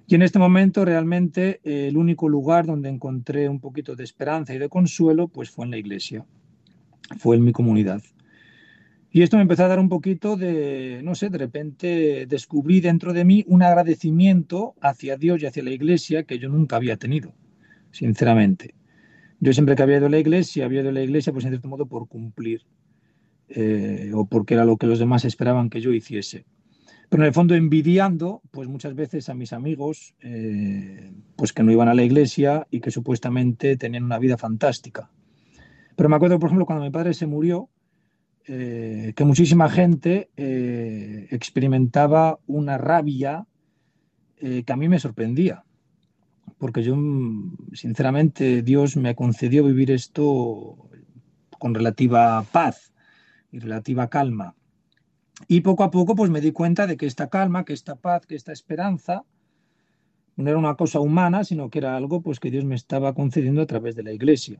[0.08, 4.58] Y en este momento realmente el único lugar donde encontré un poquito de esperanza y
[4.58, 6.25] de consuelo pues fue en la iglesia,
[7.17, 8.01] fue en mi comunidad.
[9.17, 13.13] Y esto me empezó a dar un poquito de, no sé, de repente descubrí dentro
[13.13, 17.34] de mí un agradecimiento hacia Dios y hacia la iglesia que yo nunca había tenido,
[17.89, 18.75] sinceramente.
[19.39, 21.49] Yo siempre que había ido a la iglesia, había ido a la iglesia, pues en
[21.49, 22.62] cierto modo por cumplir,
[23.49, 26.45] eh, o porque era lo que los demás esperaban que yo hiciese.
[27.10, 31.71] pero en el fondo envidiando, pues muchas veces a mis amigos, eh, pues que no
[31.71, 35.10] iban a la iglesia y que supuestamente tenían una vida fantástica.
[35.95, 37.71] Pero me acuerdo, por ejemplo, cuando mi padre se murió,
[38.47, 43.45] eh, que muchísima gente eh, experimentaba una rabia
[44.39, 45.65] que a mí me sorprendía,
[46.60, 46.95] porque yo,
[47.73, 50.89] sinceramente, Dios me concedió vivir esto
[51.57, 52.93] con relativa paz
[53.51, 54.55] y relativa calma.
[55.47, 58.25] Y poco a poco pues me di cuenta de que esta calma, que esta paz,
[58.25, 59.23] que esta esperanza
[60.36, 63.62] no era una cosa humana, sino que era algo pues que Dios me estaba concediendo
[63.62, 64.60] a través de la iglesia.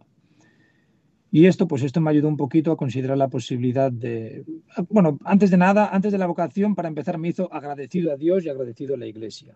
[1.32, 4.46] Y esto pues esto me ayudó un poquito a considerar la posibilidad de
[4.90, 8.46] bueno, antes de nada, antes de la vocación para empezar me hizo agradecido a Dios
[8.46, 9.56] y agradecido a la iglesia.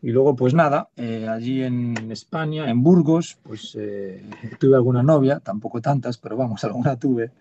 [0.00, 4.22] Y luego, pues nada, eh, allí en España, en Burgos, pues eh,
[4.60, 7.32] tuve alguna novia, tampoco tantas, pero vamos, alguna tuve.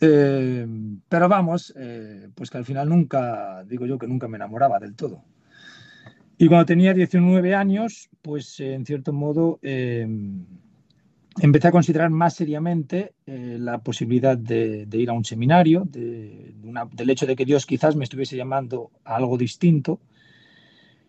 [0.00, 0.66] Eh,
[1.08, 4.94] pero vamos, eh, pues que al final nunca, digo yo que nunca me enamoraba del
[4.94, 5.22] todo.
[6.36, 10.06] Y cuando tenía 19 años, pues en cierto modo eh,
[11.40, 17.36] empecé a considerar más seriamente la posibilidad de, ir a un seminario, del hecho de
[17.36, 20.00] que Dios quizás me estuviese llamando a algo distinto.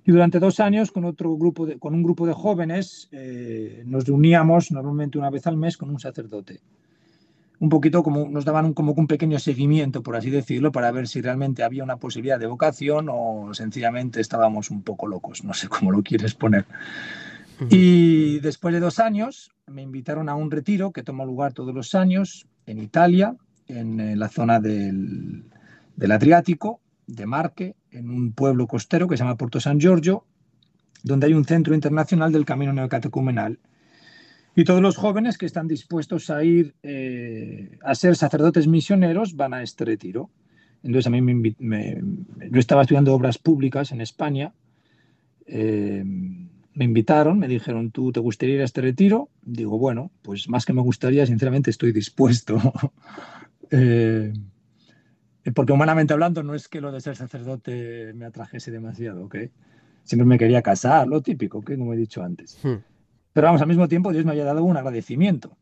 [0.07, 3.09] Y durante dos años, con, otro grupo con un grupo de jóvenes,
[3.85, 6.61] nos reuníamos normalmente una vez al mes con un sacerdote
[7.59, 11.07] un poquito como nos daban un, como un pequeño seguimiento, por así decirlo, para ver
[11.07, 15.67] si realmente había una posibilidad de vocación o sencillamente estábamos un poco locos, no sé
[15.67, 16.65] cómo lo quieres poner.
[17.69, 21.95] Y después de dos años me invitaron a un retiro que toma lugar todos los
[21.95, 23.35] años en Italia,
[23.67, 25.45] en la zona del,
[25.95, 30.25] del Adriático, de Marque, en un pueblo costero que se llama Porto San Giorgio,
[31.03, 33.59] donde hay un centro internacional del camino neocatecumenal
[34.55, 39.53] y todos los jóvenes que están dispuestos a ir eh, a ser sacerdotes misioneros van
[39.53, 40.29] a este retiro.
[40.81, 42.01] Entonces a mí me,
[42.51, 44.53] yo estaba estudiando obras públicas en España.
[45.45, 46.03] Eh,
[46.75, 49.29] me invitaron, me dijeron, ¿tú te gustaría ir a este retiro?
[49.41, 52.57] Digo, bueno, pues más que me gustaría, sinceramente estoy dispuesto.
[53.71, 54.31] Eh,
[55.55, 59.37] porque humanamente hablando no es que lo de ser sacerdote me atrajese demasiado, ¿ok?
[60.03, 61.71] Siempre me quería casar, lo típico, ¿ok?
[61.75, 62.59] Como he dicho antes.
[62.63, 62.75] Hmm.
[63.33, 65.57] Pero vamos, al mismo tiempo Dios me había dado un agradecimiento.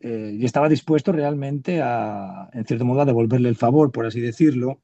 [0.00, 4.20] Eh, y estaba dispuesto realmente a, en cierto modo, a devolverle el favor, por así
[4.20, 4.80] decirlo.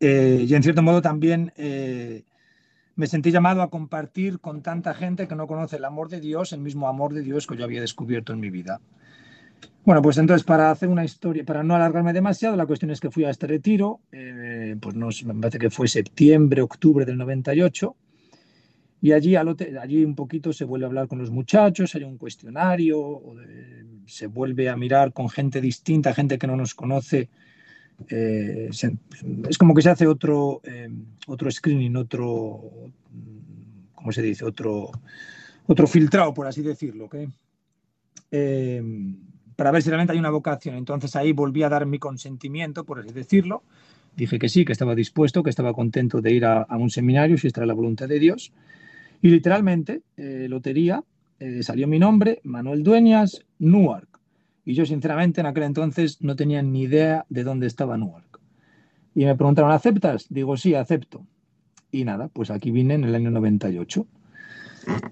[0.00, 2.24] Eh, y en cierto modo también eh,
[2.96, 6.52] me sentí llamado a compartir con tanta gente que no conoce el amor de Dios,
[6.52, 8.80] el mismo amor de Dios que yo había descubierto en mi vida.
[9.84, 13.10] Bueno, pues entonces para hacer una historia, para no alargarme demasiado, la cuestión es que
[13.10, 14.00] fui a este retiro,
[14.80, 17.94] pues no, me parece que fue septiembre, octubre del 98,
[19.02, 23.20] y allí, allí un poquito se vuelve a hablar con los muchachos, hay un cuestionario,
[24.06, 27.28] se vuelve a mirar con gente distinta, gente que no nos conoce.
[28.08, 28.70] Eh,
[29.48, 30.88] es como que se hace otro, eh,
[31.26, 32.60] otro screening, otro,
[33.94, 34.44] ¿cómo se dice?
[34.44, 34.90] Otro,
[35.66, 37.08] otro filtrado, por así decirlo.
[38.30, 38.82] Eh,
[39.56, 40.76] para ver si realmente hay una vocación.
[40.76, 43.62] Entonces ahí volví a dar mi consentimiento, por así decirlo.
[44.16, 47.48] Dije que sí, que estaba dispuesto, que estaba contento de ir a, un seminario si
[47.48, 48.52] esta era la voluntad de Dios.
[49.22, 51.02] Y literalmente, eh, lotería,
[51.60, 54.13] salió mi nombre, Manuel Dueñas, Newark.
[54.64, 58.40] Y yo, sinceramente, en aquel entonces no tenía ni idea de dónde estaba Newark.
[59.14, 60.26] Y me preguntaron, ¿aceptas?
[60.28, 61.24] Digo, sí, acepto.
[61.92, 64.06] Y nada, pues aquí vine en el año 98.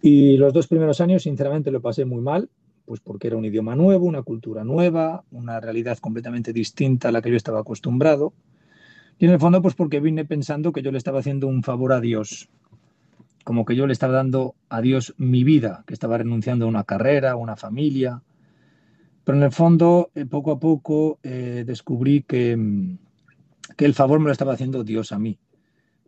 [0.02, 2.48] Y los dos primeros años, sinceramente, lo pasé muy mal,
[2.84, 7.22] pues porque era un idioma nuevo, una cultura nueva, una realidad completamente distinta a la
[7.22, 8.32] que yo estaba acostumbrado.
[9.18, 11.92] Y en el fondo, pues porque vine pensando que yo le estaba haciendo un favor
[11.92, 12.48] a Dios,
[13.44, 16.84] como que yo le estaba dando a Dios mi vida, que estaba renunciando a una
[16.84, 18.22] carrera, a una familia.
[19.24, 22.98] Pero en el fondo, eh, poco a poco, eh, descubrí que, mm,
[23.76, 25.38] que el favor me lo estaba haciendo Dios a mí,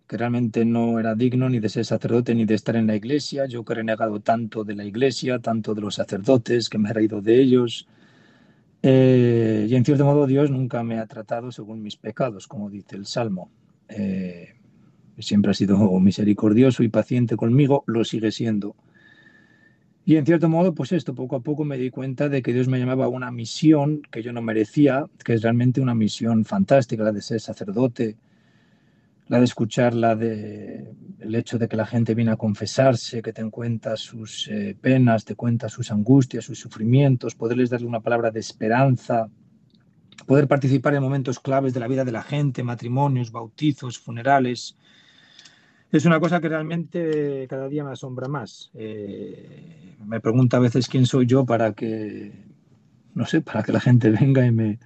[0.07, 3.47] que realmente no era digno ni de ser sacerdote ni de estar en la iglesia.
[3.47, 6.93] Yo que he renegado tanto de la iglesia, tanto de los sacerdotes, que me he
[6.93, 7.87] reído de ellos.
[8.83, 12.97] Eh, y en cierto modo Dios nunca me ha tratado según mis pecados, como dice
[12.97, 13.51] el Salmo
[15.23, 18.75] siempre ha sido misericordioso y paciente conmigo, lo sigue siendo.
[20.07, 22.69] Y en cierto modo, pues esto, poco a poco me di cuenta de que Dios
[22.69, 27.05] me llamaba a una misión que yo no merecía, que es realmente una misión fantástica,
[27.05, 28.17] la de ser sacerdote,
[29.29, 33.33] la de escuchar, la de el hecho de que la gente viene a confesarse, que
[33.33, 38.31] te cuenta sus eh, penas, te cuenta sus angustias, sus sufrimientos, poderles darle una palabra
[38.31, 39.31] de esperanza,
[40.27, 44.77] poder participar en momentos claves de la vida de la gente, matrimonios, bautizos, funerales,
[45.99, 48.71] es una cosa que realmente cada día me asombra más.
[48.75, 52.33] Eh, me pregunta a veces quién soy yo para que,
[53.15, 54.81] no sé, para que la gente venga y me,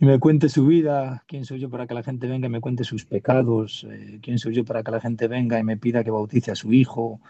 [0.00, 2.60] y me cuente su vida, quién soy yo para que la gente venga y me
[2.60, 6.02] cuente sus pecados, eh, quién soy yo para que la gente venga y me pida
[6.02, 7.20] que bautice a su hijo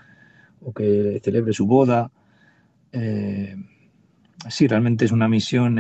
[0.63, 2.11] o que celebre su boda.
[2.93, 3.57] Eh,
[4.49, 5.77] sí, realmente es una misión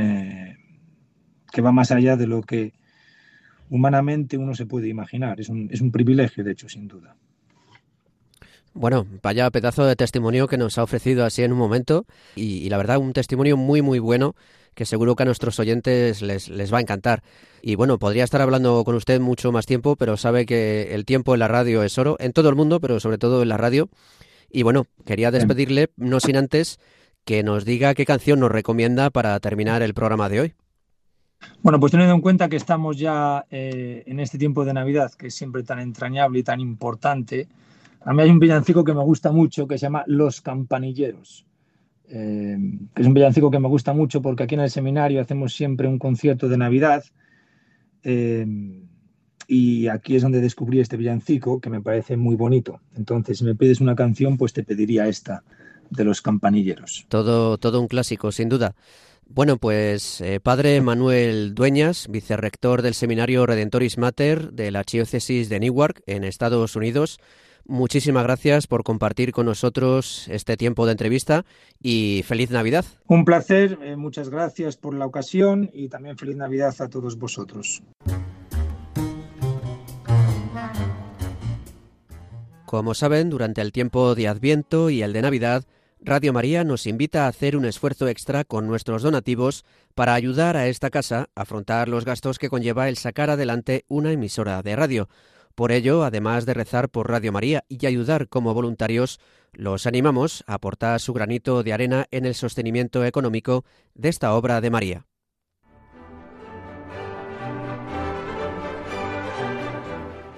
[1.51, 2.75] que va más allá de lo que
[3.71, 5.41] humanamente uno se puede imaginar.
[5.41, 7.17] Es un, es un privilegio, de hecho, sin duda.
[8.75, 12.69] Bueno, vaya pedazo de testimonio que nos ha ofrecido así en un momento y, y
[12.69, 14.35] la verdad un testimonio muy muy bueno
[14.77, 17.23] que seguro que a nuestros oyentes les, les va a encantar.
[17.63, 21.33] Y bueno, podría estar hablando con usted mucho más tiempo, pero sabe que el tiempo
[21.33, 23.89] en la radio es oro, en todo el mundo, pero sobre todo en la radio.
[24.51, 26.79] Y bueno, quería despedirle, no sin antes
[27.25, 30.55] que nos diga qué canción nos recomienda para terminar el programa de hoy.
[31.63, 35.29] Bueno, pues teniendo en cuenta que estamos ya eh, en este tiempo de Navidad, que
[35.29, 37.49] es siempre tan entrañable y tan importante,
[38.05, 41.45] a mí hay un villancico que me gusta mucho que se llama Los Campanilleros.
[42.09, 42.57] Eh,
[42.95, 45.89] que es un villancico que me gusta mucho porque aquí en el seminario hacemos siempre
[45.89, 47.03] un concierto de Navidad
[48.05, 48.47] eh,
[49.49, 52.81] y aquí es donde descubrí este villancico que me parece muy bonito.
[52.95, 55.43] Entonces, si me pides una canción, pues te pediría esta
[55.91, 57.07] de los campanilleros.
[57.09, 58.75] Todo, todo un clásico, sin duda.
[59.29, 65.61] Bueno, pues eh, padre Manuel Dueñas, vicerrector del seminario Redentoris Mater de la Archidiócesis de
[65.61, 67.19] Newark, en Estados Unidos,
[67.69, 71.45] Muchísimas gracias por compartir con nosotros este tiempo de entrevista
[71.83, 72.85] y feliz Navidad.
[73.09, 77.83] Un placer, eh, muchas gracias por la ocasión y también feliz Navidad a todos vosotros.
[82.67, 85.65] Como saben, durante el tiempo de Adviento y el de Navidad,
[86.07, 89.65] Radio María nos invita a hacer un esfuerzo extra con nuestros donativos
[89.97, 94.13] para ayudar a esta casa a afrontar los gastos que conlleva el sacar adelante una
[94.13, 95.09] emisora de radio.
[95.57, 99.19] Por ello, además de rezar por Radio María y ayudar como voluntarios,
[99.53, 103.65] los animamos a aportar su granito de arena en el sostenimiento económico
[103.97, 105.07] de esta obra de María.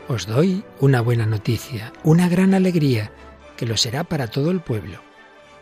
[0.08, 3.12] Os doy una buena noticia, una gran alegría,
[3.58, 5.07] que lo será para todo el pueblo.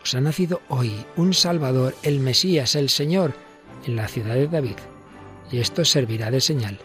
[0.07, 3.33] Os ha nacido hoy un Salvador, el Mesías, el Señor,
[3.85, 4.77] en la ciudad de David,
[5.51, 6.79] y esto servirá de señal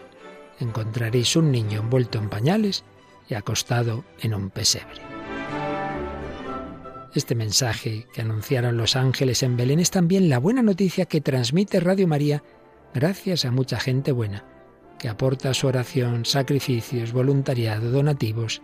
[0.59, 2.83] encontraréis un niño envuelto en pañales
[3.29, 4.99] y acostado en un pesebre.
[7.13, 11.79] Este mensaje que anunciaron los ángeles en Belén es también la buena noticia que transmite
[11.79, 12.43] Radio María
[12.93, 14.43] gracias a mucha gente buena,
[14.99, 18.61] que aporta su oración, sacrificios, voluntariado, donativos.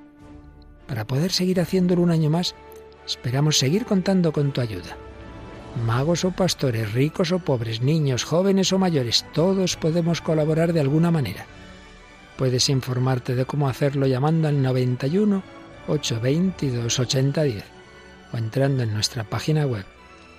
[0.86, 2.56] Para poder seguir haciéndolo un año más,
[3.10, 4.96] esperamos seguir contando con tu ayuda.
[5.86, 11.10] Magos o pastores, ricos o pobres, niños, jóvenes o mayores, todos podemos colaborar de alguna
[11.10, 11.46] manera.
[12.38, 15.44] Puedes informarte de cómo hacerlo llamando al 91
[15.88, 17.64] 822 8010
[18.32, 19.86] o entrando en nuestra página web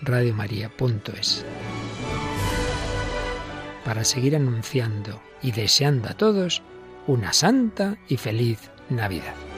[0.03, 1.45] radiomaria.es.
[3.85, 6.63] Para seguir anunciando y deseando a todos
[7.07, 9.50] una santa y feliz Navidad.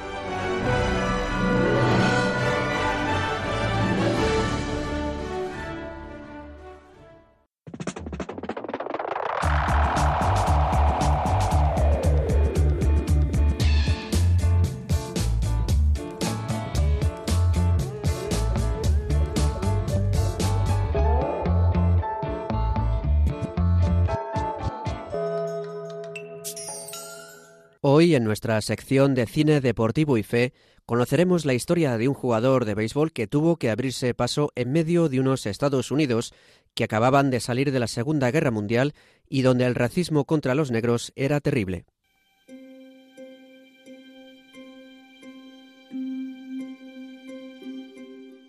[28.15, 30.53] En nuestra sección de cine deportivo y fe,
[30.85, 35.09] conoceremos la historia de un jugador de béisbol que tuvo que abrirse paso en medio
[35.09, 36.35] de unos Estados Unidos
[36.75, 38.93] que acababan de salir de la Segunda Guerra Mundial
[39.31, 41.87] y donde el racismo contra los negros era terrible.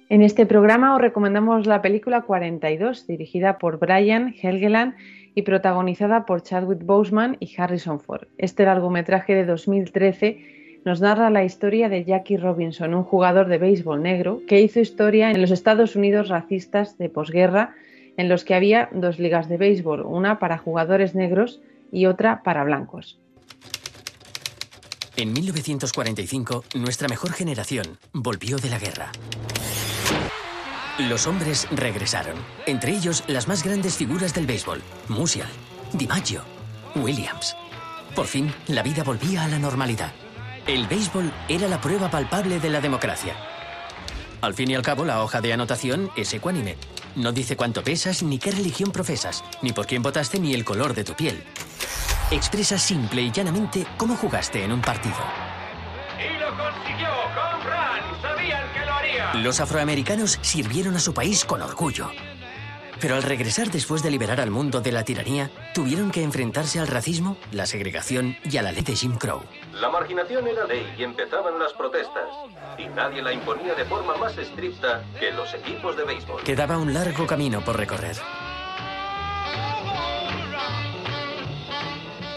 [0.10, 4.94] En este programa os recomendamos la película 42, dirigida por Brian Helgeland
[5.36, 8.28] y protagonizada por Chadwick Boseman y Harrison Ford.
[8.38, 14.02] Este largometraje de 2013 nos narra la historia de Jackie Robinson, un jugador de béisbol
[14.02, 17.76] negro que hizo historia en los Estados Unidos racistas de posguerra,
[18.18, 21.62] en los que había dos ligas de béisbol, una para jugadores negros
[21.92, 23.20] y otra para blancos.
[25.16, 29.12] En 1945, nuestra mejor generación volvió de la guerra.
[31.00, 32.36] Los hombres regresaron,
[32.68, 35.50] entre ellos las más grandes figuras del béisbol, Musial,
[35.92, 36.44] DiMaggio,
[36.94, 37.56] Williams.
[38.16, 40.12] Por fin, la vida volvía a la normalidad.
[40.68, 43.36] El béisbol era la prueba palpable de la democracia.
[44.42, 46.78] Al fin y al cabo, la hoja de anotación es ecuánime.
[47.16, 50.94] No dice cuánto pesas, ni qué religión profesas, ni por quién votaste, ni el color
[50.94, 51.44] de tu piel.
[52.30, 55.18] Expresa simple y llanamente cómo jugaste en un partido.
[59.34, 62.12] Los afroamericanos sirvieron a su país con orgullo.
[63.02, 66.88] Pero al regresar después de liberar al mundo de la tiranía, tuvieron que enfrentarse al
[66.88, 69.42] racismo, la segregación y a la ley de Jim Crow.
[69.74, 72.30] La marginación era ley y empezaban las protestas.
[72.78, 76.44] Y nadie la imponía de forma más estricta que los equipos de béisbol.
[76.44, 78.16] Quedaba un largo camino por recorrer.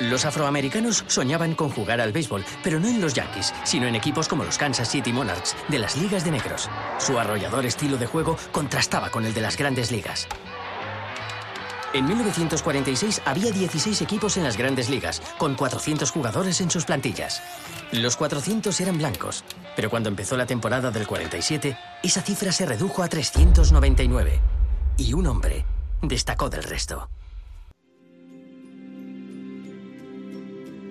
[0.01, 4.29] Los afroamericanos soñaban con jugar al béisbol, pero no en los Yankees, sino en equipos
[4.29, 6.69] como los Kansas City Monarchs, de las ligas de negros.
[6.99, 10.29] Su arrollador estilo de juego contrastaba con el de las grandes ligas.
[11.95, 17.43] En 1946 había 16 equipos en las grandes ligas, con 400 jugadores en sus plantillas.
[17.91, 19.45] Los 400 eran blancos,
[19.77, 24.41] pero cuando empezó la temporada del 47, esa cifra se redujo a 399.
[24.99, 25.65] Y un hombre
[26.03, 27.09] destacó del resto.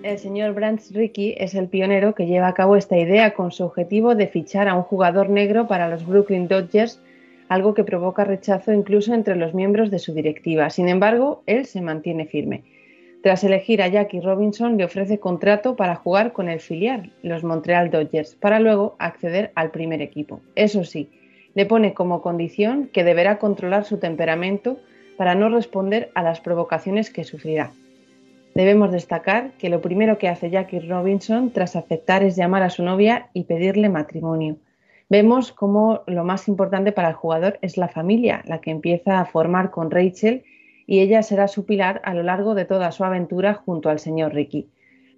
[0.06, 3.64] El señor Branch Rickey es el pionero que lleva a cabo esta idea con su
[3.64, 7.02] objetivo de fichar a un jugador negro para los Brooklyn Dodgers,
[7.50, 10.70] algo que provoca rechazo incluso entre los miembros de su directiva.
[10.70, 12.62] Sin embargo, él se mantiene firme.
[13.24, 17.90] Tras elegir a Jackie Robinson, le ofrece contrato para jugar con el filial, los Montreal
[17.90, 20.40] Dodgers, para luego acceder al primer equipo.
[20.54, 21.10] Eso sí,
[21.56, 24.78] le pone como condición que deberá controlar su temperamento
[25.18, 27.72] para no responder a las provocaciones que sufrirá.
[28.56, 32.84] Debemos destacar que lo primero que hace Jackie Robinson tras aceptar es llamar a su
[32.84, 34.56] novia y pedirle matrimonio.
[35.10, 39.26] Vemos cómo lo más importante para el jugador es la familia, la que empieza a
[39.26, 40.46] formar con Rachel
[40.88, 44.34] y ella será su pilar a lo largo de toda su aventura junto al señor
[44.34, 44.70] Ricky.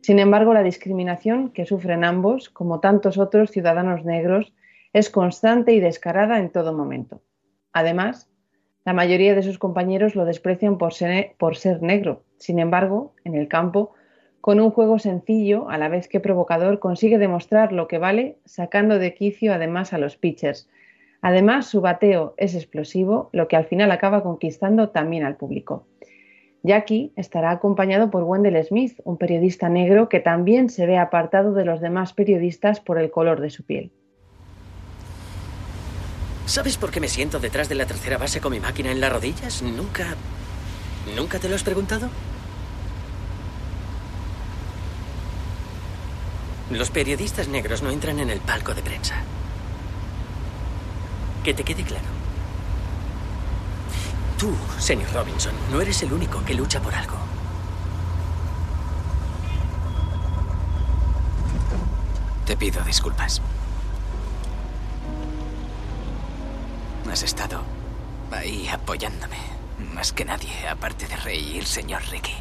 [0.02, 4.52] Sin embargo, la discriminación que sufren ambos, como tantos otros ciudadanos negros,
[4.94, 7.22] es constante y descarada en todo momento.
[7.72, 8.32] Además,
[8.84, 12.24] la mayoría de sus compañeros lo desprecian por ser, por ser negro.
[12.38, 13.94] Sin embargo, en el campo,
[14.42, 19.00] con un juego sencillo, a la vez que provocador, consigue demostrar lo que vale, sacando
[19.00, 20.70] de quicio además a los pitchers.
[21.22, 25.86] Además, su bateo es explosivo, lo que al final acaba conquistando también al público.
[26.64, 31.66] Jackie estará acompañado por Wendell Smith, un periodista negro que también se ve apartado de
[31.66, 33.92] los demás periodistas por el color de su piel.
[36.46, 39.12] ¿Sabes por qué me siento detrás de la tercera base con mi máquina en las
[39.12, 39.62] rodillas?
[39.62, 40.16] Nunca...
[41.16, 42.10] ¿Nunca te lo has preguntado?
[46.70, 49.16] Los periodistas negros no entran en el palco de prensa.
[51.43, 52.05] Que te quede claro.
[54.38, 57.18] Tú, señor Robinson, no eres el único que lucha por algo.
[62.45, 63.41] Te pido disculpas.
[67.12, 67.64] Has estado
[68.32, 69.57] ahí apoyándome.
[69.94, 72.36] Más que nadie, aparte de Rey y el señor Ricky.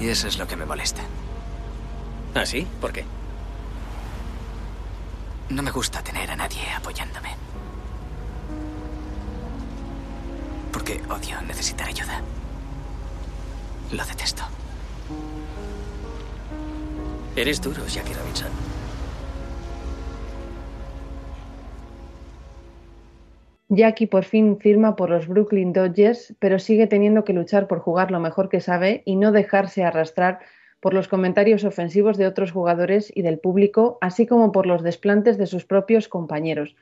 [0.00, 1.02] Y eso es lo que me molesta.
[2.34, 2.66] ¿Ah, sí?
[2.80, 3.04] ¿Por qué?
[5.48, 7.36] No me gusta tener a nadie apoyándome.
[10.72, 12.20] Porque odio necesitar ayuda.
[13.92, 14.42] Lo detesto.
[17.36, 18.50] Eres duro, Jackie Robinson.
[23.76, 28.10] Jackie por fin firma por los Brooklyn Dodgers, pero sigue teniendo que luchar por jugar
[28.10, 30.40] lo mejor que sabe y no dejarse arrastrar
[30.80, 35.38] por los comentarios ofensivos de otros jugadores y del público, así como por los desplantes
[35.38, 36.76] de sus propios compañeros.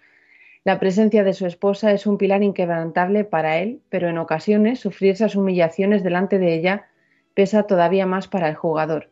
[0.64, 5.12] La presencia de su esposa es un pilar inquebrantable para él, pero en ocasiones sufrir
[5.12, 6.86] esas humillaciones delante de ella
[7.34, 9.11] pesa todavía más para el jugador.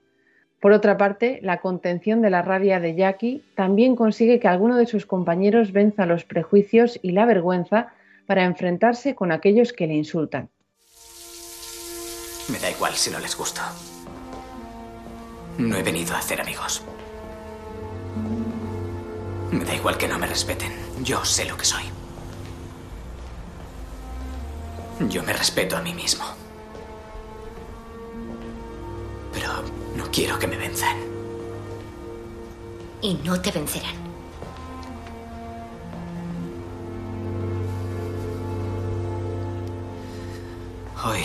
[0.61, 4.87] Por otra parte, la contención de la rabia de Jackie también consigue que alguno de
[4.87, 7.95] sus compañeros venza los prejuicios y la vergüenza
[8.27, 10.51] para enfrentarse con aquellos que le insultan.
[12.53, 13.63] Me da igual si no les gusto.
[15.57, 16.85] No he venido a hacer amigos.
[19.51, 20.73] Me da igual que no me respeten.
[21.03, 21.85] Yo sé lo que soy.
[25.09, 26.25] Yo me respeto a mí mismo.
[29.33, 29.63] Pero
[29.97, 30.97] no quiero que me venzan.
[33.03, 33.97] Y no te vencerán.
[41.03, 41.25] Hoy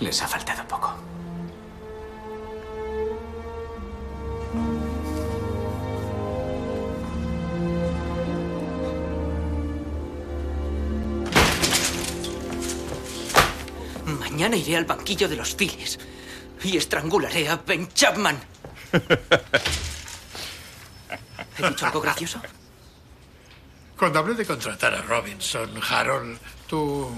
[0.00, 0.92] les ha faltado poco.
[14.18, 15.98] Mañana iré al banquillo de los Phillies
[16.62, 18.38] y estrangularé a Ben Chapman.
[21.58, 22.40] ¿He dicho algo gracioso?
[23.96, 27.10] Cuando hablé de contratar a Robinson, Harold, tú.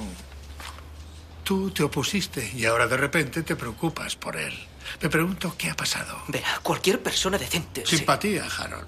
[1.44, 4.56] Tú te opusiste y ahora de repente te preocupas por él.
[5.00, 6.22] Me pregunto qué ha pasado.
[6.28, 7.84] Verá, cualquier persona decente.
[7.84, 8.86] Simpatía, Harold.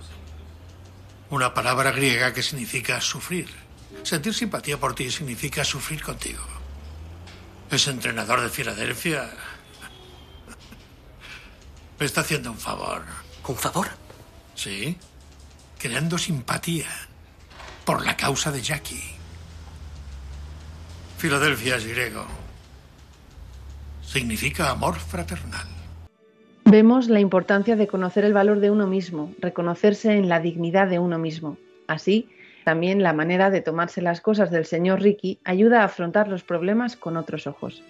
[1.31, 3.49] Una palabra griega que significa sufrir.
[4.05, 6.45] Sentir simpatía por ti significa sufrir contigo.
[7.71, 9.33] Ese entrenador de Filadelfia
[12.05, 13.01] me está haciendo un favor.
[13.49, 13.87] ¿Un favor?
[14.55, 14.99] Sí,
[15.79, 16.85] creando simpatía
[17.87, 19.17] por la causa de Jackie.
[21.17, 22.27] Filadelfia es griego.
[24.03, 25.67] Significa amor fraternal.
[26.67, 30.99] Vemos la importancia de conocer el valor de uno mismo, reconocerse en la dignidad de
[30.99, 31.57] uno mismo.
[31.87, 32.29] Así,
[32.67, 36.97] también la manera de tomarse las cosas del señor Ricky ayuda a afrontar los problemas
[36.97, 37.83] con otros ojos.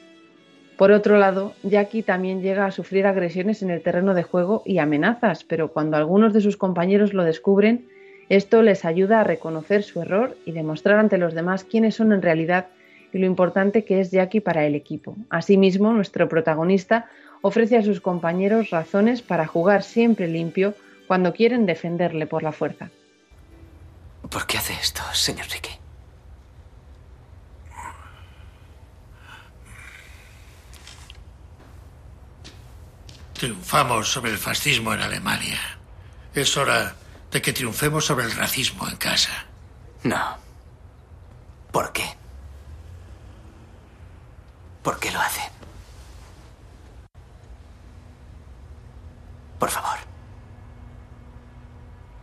[0.76, 4.78] Por otro lado, Jackie también llega a sufrir agresiones en el terreno de juego y
[4.78, 7.86] amenazas, pero cuando algunos de sus compañeros lo descubren,
[8.28, 12.22] esto les ayuda a reconocer su error y demostrar ante los demás quiénes son en
[12.22, 12.66] realidad
[13.12, 15.16] y lo importante que es Jackie para el equipo.
[15.30, 17.06] Asimismo, nuestro protagonista
[17.42, 20.74] ofrece a sus compañeros razones para jugar siempre limpio
[21.06, 22.90] cuando quieren defenderle por la fuerza.
[24.28, 25.83] ¿Por qué hace esto, señor Ricky?
[33.44, 35.60] Triunfamos sobre el fascismo en Alemania.
[36.32, 36.96] Es hora
[37.30, 39.44] de que triunfemos sobre el racismo en casa.
[40.02, 40.38] No.
[41.70, 42.16] ¿Por qué?
[44.82, 45.42] ¿Por qué lo hace?
[49.58, 49.98] Por favor.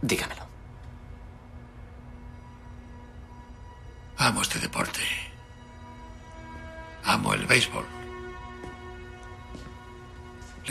[0.02, 0.48] Dígamelo.
[4.18, 5.02] Amo este deporte.
[7.04, 8.01] Amo el béisbol.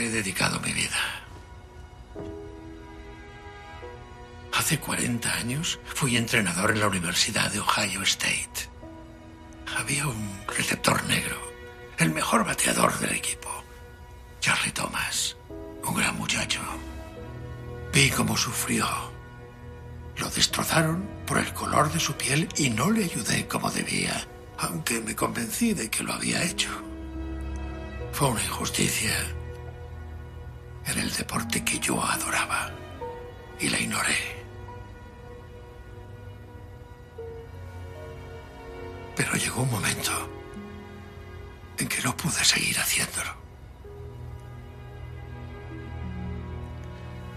[0.01, 0.97] He dedicado mi vida.
[4.55, 8.71] Hace 40 años fui entrenador en la Universidad de Ohio State.
[9.77, 11.37] Había un receptor negro,
[11.99, 13.51] el mejor bateador del equipo,
[14.41, 15.37] Charlie Thomas,
[15.85, 16.63] un gran muchacho.
[17.93, 18.87] Vi cómo sufrió.
[20.17, 24.27] Lo destrozaron por el color de su piel y no le ayudé como debía,
[24.57, 26.71] aunque me convencí de que lo había hecho.
[28.13, 29.37] Fue una injusticia.
[30.97, 32.71] El deporte que yo adoraba
[33.59, 34.45] y la ignoré.
[39.17, 40.13] Pero llegó un momento
[41.79, 43.35] en que no pude seguir haciéndolo.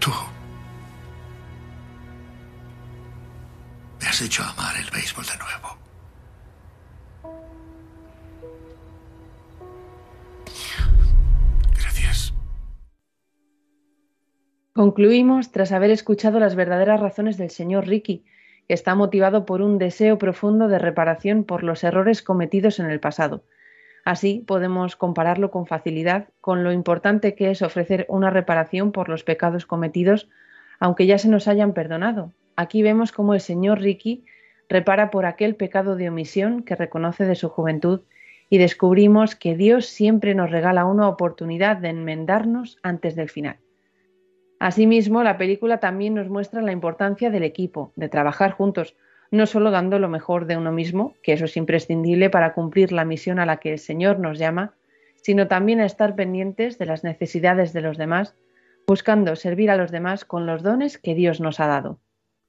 [0.00, 0.12] Tú
[4.00, 5.78] me has hecho amar el béisbol de nuevo.
[14.76, 18.24] Concluimos tras haber escuchado las verdaderas razones del señor Ricky,
[18.66, 22.98] que está motivado por un deseo profundo de reparación por los errores cometidos en el
[22.98, 23.44] pasado.
[24.04, 29.22] Así podemos compararlo con facilidad con lo importante que es ofrecer una reparación por los
[29.22, 30.28] pecados cometidos,
[30.80, 32.32] aunque ya se nos hayan perdonado.
[32.56, 34.24] Aquí vemos cómo el señor Ricky
[34.68, 38.00] repara por aquel pecado de omisión que reconoce de su juventud
[38.50, 43.58] y descubrimos que Dios siempre nos regala una oportunidad de enmendarnos antes del final.
[44.64, 48.96] Asimismo, la película también nos muestra la importancia del equipo, de trabajar juntos,
[49.30, 53.04] no solo dando lo mejor de uno mismo, que eso es imprescindible para cumplir la
[53.04, 54.72] misión a la que el Señor nos llama,
[55.20, 58.36] sino también a estar pendientes de las necesidades de los demás,
[58.86, 61.98] buscando servir a los demás con los dones que Dios nos ha dado.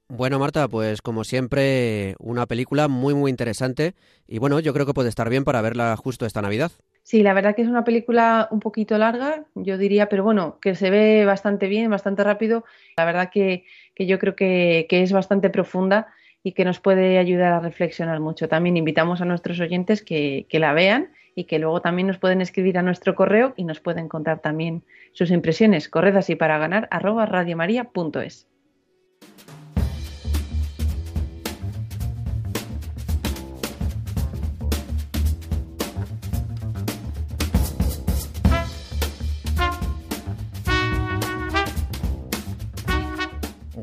[0.07, 3.93] Bueno, Marta, pues como siempre, una película muy, muy interesante
[4.26, 6.72] y bueno, yo creo que puede estar bien para verla justo esta Navidad.
[7.06, 10.74] Sí, la verdad que es una película un poquito larga, yo diría, pero bueno, que
[10.74, 12.66] se ve bastante bien, bastante rápido.
[12.97, 16.08] La verdad que, que yo creo que, que, es bastante profunda
[16.41, 18.47] y que nos puede ayudar a reflexionar mucho.
[18.49, 22.41] También invitamos a nuestros oyentes que, que la vean y que luego también nos pueden
[22.41, 24.84] escribir a nuestro correo y nos pueden contar también
[25.14, 25.89] sus impresiones.
[25.89, 28.47] Corred así para ganar arroba radiomaria.es.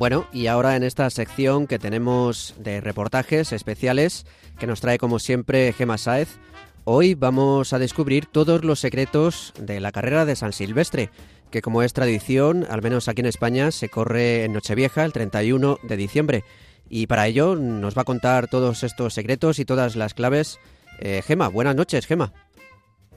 [0.03, 4.27] Bueno, y ahora en esta sección que tenemos de reportajes especiales
[4.59, 6.41] que nos trae como siempre Gema Saez,
[6.83, 11.11] hoy vamos a descubrir todos los secretos de la carrera de San Silvestre,
[11.53, 15.79] que como es tradición, al menos aquí en España, se corre en Nochevieja el 31
[15.85, 16.43] de diciembre.
[16.89, 20.59] Y para ello nos va a contar todos estos secretos y todas las claves
[20.99, 21.47] eh, Gema.
[21.47, 22.33] Buenas noches, Gema.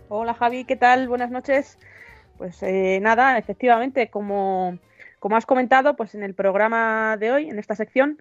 [0.07, 1.07] Hola Javi, ¿qué tal?
[1.07, 1.79] Buenas noches.
[2.37, 4.77] Pues eh, nada, efectivamente, como
[5.25, 8.19] como has comentado, pues en el programa de hoy, en esta sección,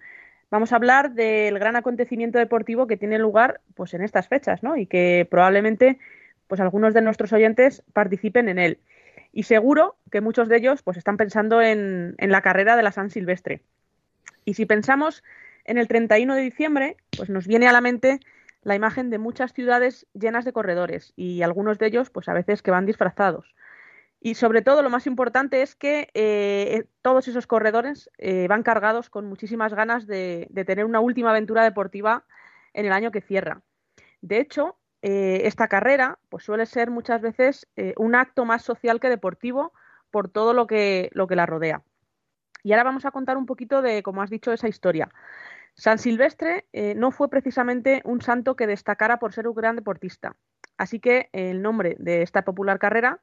[0.49, 4.75] vamos a hablar del gran acontecimiento deportivo que tiene lugar pues en estas fechas, ¿no?
[4.75, 5.99] Y que probablemente
[6.47, 8.79] pues algunos de nuestros oyentes participen en él.
[9.31, 12.91] Y seguro que muchos de ellos pues están pensando en, en la carrera de la
[12.91, 13.61] San Silvestre.
[14.43, 15.23] Y si pensamos
[15.63, 18.19] En el 31 de diciembre, pues nos viene a la mente
[18.63, 22.63] la imagen de muchas ciudades llenas de corredores y algunos de ellos, pues a veces
[22.63, 23.53] que van disfrazados.
[24.25, 29.11] Y sobre todo, lo más importante es que eh, todos esos corredores eh, van cargados
[29.11, 32.25] con muchísimas ganas de, tener una última aventura deportiva
[32.73, 33.61] en el año que cierra.
[34.21, 37.67] De hecho, eh, esta carrera pues suele ser muchas veces
[37.97, 39.73] un acto más social que deportivo
[40.09, 41.83] por todo lo que, lo que la rodea.
[42.63, 45.07] Y ahora vamos a contar un poquito de, como has dicho, esa historia.
[45.75, 46.65] San Silvestre
[46.95, 50.35] no fue precisamente un santo que destacara por ser un gran deportista.
[50.77, 53.21] Así que el nombre de esta popular carrera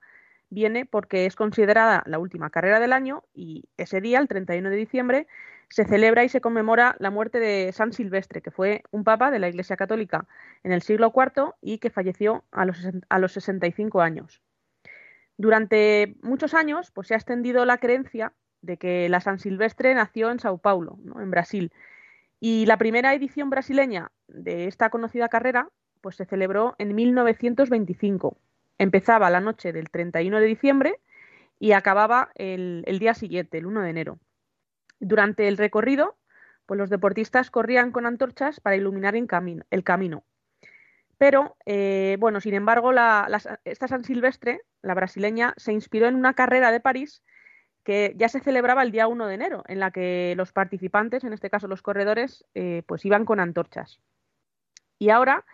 [0.53, 4.77] viene porque es considerada la última carrera del año y ese día, el 31 de
[4.77, 5.27] diciembre,
[5.71, 9.39] se celebra y se conmemora la muerte de San Silvestre, que fue un papa de
[9.39, 10.27] la Iglesia Católica
[10.63, 14.43] en el siglo IV y que falleció a los, a los 65 años.
[15.39, 20.31] Durante muchos años pues, se ha extendido la creencia de que la San Silvestre nació
[20.31, 21.73] en Sao Paulo, en Brasil.
[22.41, 25.71] Y la primera edición brasileña de esta conocida carrera
[26.03, 28.37] pues se celebró en 1925.
[28.83, 30.99] Empezaba la noche del 31 de diciembre
[31.61, 34.19] y acababa el, día siguiente, el 1 de enero.
[34.99, 36.19] Durante el recorrido,
[36.67, 40.25] pues los deportistas corrían con antorchas para iluminar el camino.
[41.17, 42.91] Pero, eh, bueno, sin embargo,
[43.65, 47.23] esta San Silvestre, la brasileña, se inspiró en una carrera de París
[47.85, 51.33] que ya se celebraba el día 1 de enero, en la que los participantes, en
[51.33, 54.01] este caso los corredores, eh, pues iban con antorchas.
[54.99, 55.45] Y ahora,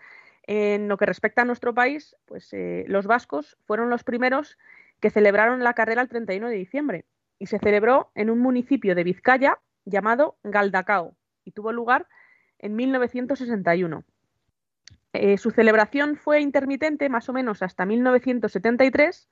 [0.49, 4.57] en lo que respecta a nuestro país, pues eh, los vascos fueron los primeros
[4.99, 7.05] que celebraron la carrera el 31 de diciembre
[7.39, 12.09] y se celebró en un municipio de Vizcaya llamado Galdacao y tuvo lugar
[12.59, 14.05] en 1961.
[15.13, 19.29] Eh, su celebración fue intermitente más o menos hasta 1973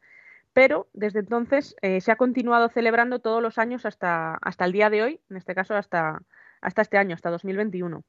[0.56, 4.88] pero desde entonces eh, se ha continuado celebrando todos los años hasta, hasta el día
[4.88, 6.22] de hoy, en este caso hasta,
[6.62, 8.02] hasta este año, hasta 2021.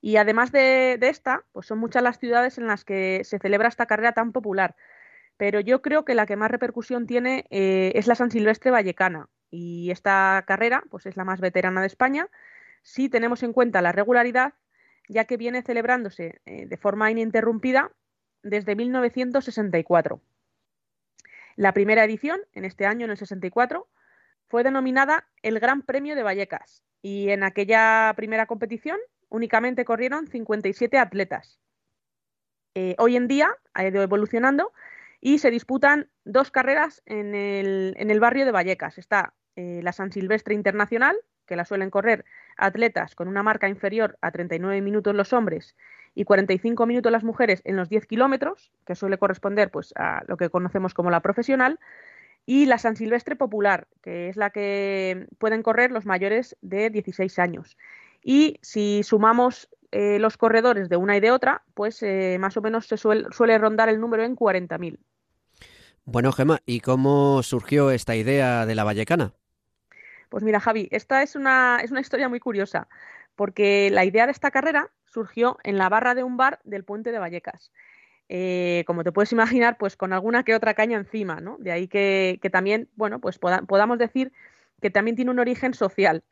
[0.00, 3.86] Y además de, esta, pues son muchas las ciudades en las que se celebra esta
[3.86, 4.74] carrera tan popular.
[5.36, 9.28] Pero yo creo que la que más repercusión tiene eh, es la San Silvestre Vallecana.
[9.50, 12.28] Y esta carrera, pues es la más veterana de España,
[12.82, 14.54] si tenemos en cuenta la regularidad,
[15.08, 17.90] ya que viene celebrándose eh, de forma ininterrumpida
[18.42, 20.20] desde 1964.
[21.56, 23.86] La primera edición, en este año, en el 64,
[24.48, 28.98] fue denominada el Gran Premio de Vallecas y en aquella primera competición
[29.30, 31.58] únicamente corrieron 57 atletas.
[32.74, 34.72] Eh, hoy en día ha ido evolucionando
[35.20, 38.98] y se disputan dos carreras en el, barrio de Vallecas.
[38.98, 41.16] Está eh, la San Silvestre Internacional,
[41.46, 42.24] que la suelen correr
[42.56, 45.74] atletas con una marca inferior a 39 minutos los hombres
[46.14, 50.36] y 45 minutos las mujeres en los 10 kilómetros, que suele corresponder pues, a lo
[50.36, 51.78] que conocemos como la profesional,
[52.46, 57.38] y la San Silvestre Popular, que es la que pueden correr los mayores de 16
[57.38, 57.76] años.
[58.22, 62.60] Y si sumamos eh, los corredores de una y de otra, pues eh, más o
[62.60, 64.98] menos se suele, suele rondar el número en 40.000.
[66.04, 69.32] Bueno, Gema, ¿y cómo surgió esta idea de la Vallecana?
[70.28, 72.88] Pues mira, Javi, esta es una, es una historia muy curiosa,
[73.36, 77.12] porque la idea de esta carrera surgió en la barra de un bar del puente
[77.12, 77.72] de Vallecas.
[78.28, 81.56] Eh, como te puedes imaginar, pues con alguna que otra caña encima, ¿no?
[81.58, 84.32] De ahí que, también, bueno, pues podamos decir
[84.80, 86.22] que también tiene un origen social.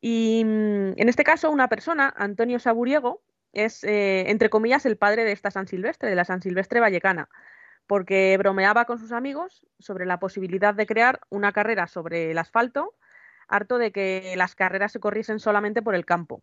[0.00, 3.22] Y mm, en este caso, una persona, Antonio Saburiego,
[3.52, 7.28] es, eh, entre comillas, el padre de esta San Silvestre, de la San Silvestre Vallecana,
[7.86, 12.94] porque bromeaba con sus amigos sobre la posibilidad de crear una carrera sobre el asfalto,
[13.48, 16.42] harto de que las carreras se corriesen solamente por el campo.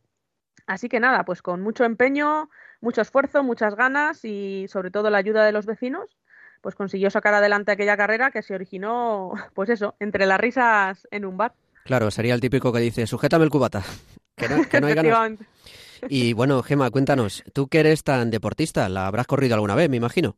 [0.65, 2.49] Así que nada, pues con mucho empeño,
[2.81, 6.17] mucho esfuerzo, muchas ganas y sobre todo la ayuda de los vecinos,
[6.61, 11.25] pues consiguió sacar adelante aquella carrera que se originó, pues eso, entre las risas en
[11.25, 11.53] un bar.
[11.87, 13.81] Claro, sería el típico que dice, sujétame el cubata,
[14.35, 15.39] que no, que no hay ganas.
[16.09, 19.95] Y bueno, Gema, cuéntanos, tú que eres tan deportista, ¿la habrás corrido alguna vez, me
[19.95, 20.35] imagino?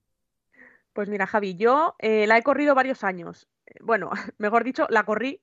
[0.94, 3.48] Pues mira, Javi, yo eh, la he corrido varios años.
[3.82, 5.42] Bueno, mejor dicho, la corrí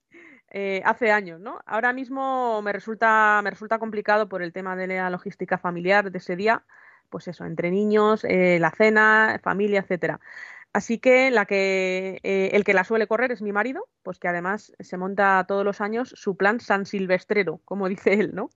[0.53, 1.59] eh, hace años, ¿no?
[1.67, 6.19] Ahora mismo me resulta, me resulta complicado por el tema de la logística familiar de
[6.19, 6.65] ese día,
[7.11, 10.21] pues eso, entre niños, eh, la cena, familia, etcétera.
[10.77, 14.99] Así que, eh, el que la suele correr es mi marido, pues que además se
[14.99, 18.51] monta todos los años su plan San Silvestrero, como dice él, ¿no?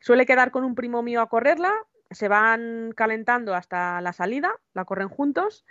[0.00, 1.74] Suele quedar con un primo mío a correrla,
[2.10, 5.66] se van calentando hasta la salida, la corren juntos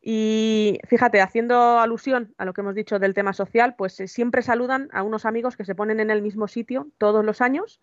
[0.00, 4.40] y fíjate, haciendo alusión a lo que hemos dicho del tema social, pues eh, siempre
[4.40, 7.82] saludan a unos amigos que se ponen en el mismo sitio todos los años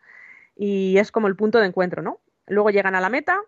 [0.55, 2.21] y es como el punto de encuentro, ¿no?
[2.47, 3.39] Luego llegan a la meta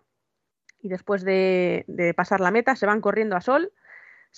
[0.80, 3.72] y después de, pasar la meta se van corriendo a sol,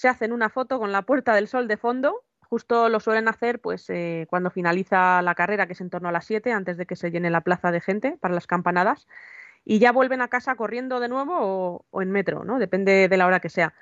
[0.01, 3.61] se hacen una foto con la puerta del sol de fondo, justo lo suelen hacer
[3.61, 6.86] pues eh, cuando finaliza la carrera, que es en torno a las 7, antes de
[6.86, 9.07] que se llene la plaza de gente para las campanadas,
[9.62, 12.59] y ya vuelven a casa corriendo de nuevo o, en metro, ¿no?
[12.59, 13.74] Depende de la hora que sea.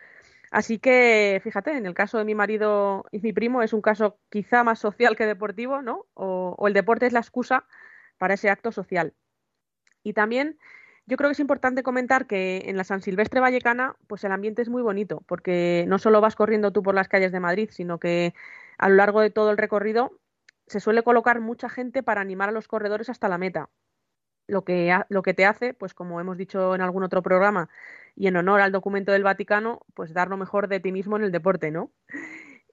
[0.50, 4.18] Así que, fíjate, en el caso de mi marido y mi primo es un caso
[4.28, 6.06] quizá más social que deportivo, ¿no?
[6.14, 7.64] O el deporte es la excusa
[8.18, 9.14] para ese acto social.
[10.02, 10.58] Y también
[11.09, 14.61] yo creo que es importante comentar que en la San Silvestre Vallecana, pues el ambiente
[14.61, 17.98] es muy bonito, porque no solo vas corriendo tú por las calles de Madrid, sino
[17.98, 18.34] que
[18.76, 20.12] a lo largo de todo el recorrido
[20.66, 23.70] se suele colocar mucha gente para animar a los corredores hasta la meta.
[24.46, 27.70] Lo que, lo que te hace, pues como hemos dicho en algún otro programa,
[28.14, 31.22] y en honor al documento del Vaticano, pues dar lo mejor de ti mismo en
[31.22, 31.90] el deporte, ¿no?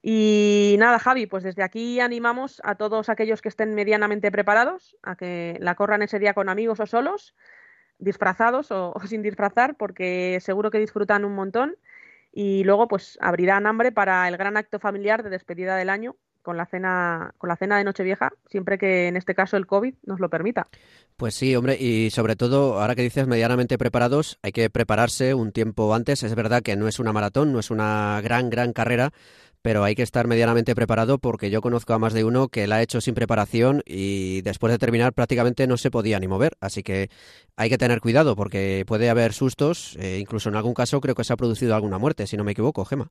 [0.02, 5.16] Y nada, Javi, pues desde aquí animamos a todos aquellos que estén medianamente preparados a
[5.16, 7.34] que la corran ese día con amigos o solos,
[8.00, 11.76] disfrazados o, sin disfrazar, porque seguro que disfrutan un montón.
[12.32, 16.16] Y luego, pues abrirán hambre para el gran acto familiar de despedida del año
[16.46, 19.96] con la cena con la cena de Nochevieja, siempre que en este caso el COVID
[20.04, 20.68] nos lo permita.
[21.18, 25.52] Pues sí, hombre, y sobre todo, ahora que dices medianamente preparados, hay que prepararse un
[25.52, 26.24] tiempo antes.
[26.24, 29.12] Es verdad que no es una maratón, no es una gran, gran carrera,
[29.66, 32.76] pero hay que estar medianamente preparado porque yo conozco a más de uno que la
[32.76, 36.56] ha hecho sin preparación y después de terminar prácticamente no se podía ni mover.
[36.62, 37.10] Así que
[37.56, 41.24] hay que tener cuidado porque puede haber sustos, eh, incluso en algún caso creo que
[41.24, 43.10] se ha producido alguna muerte, si no me equivoco, Gema.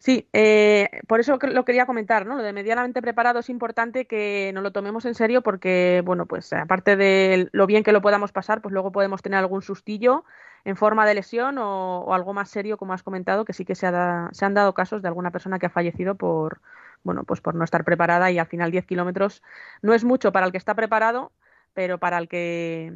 [0.00, 2.36] Sí, eh, por eso lo quería comentar, ¿no?
[2.36, 6.52] Lo de medianamente preparado es importante que nos lo tomemos en serio porque, bueno, pues
[6.52, 10.24] aparte de lo bien que lo podamos pasar, pues luego podemos tener algún sustillo
[10.64, 13.74] en forma de lesión o, o algo más serio, como has comentado, que sí que
[13.74, 16.60] se, ha se, han dado casos de alguna persona que ha fallecido por,
[17.02, 19.42] bueno, pues por no estar preparada y al final 10 kilómetros
[19.82, 21.32] no es mucho para el que está preparado,
[21.74, 22.92] pero para el que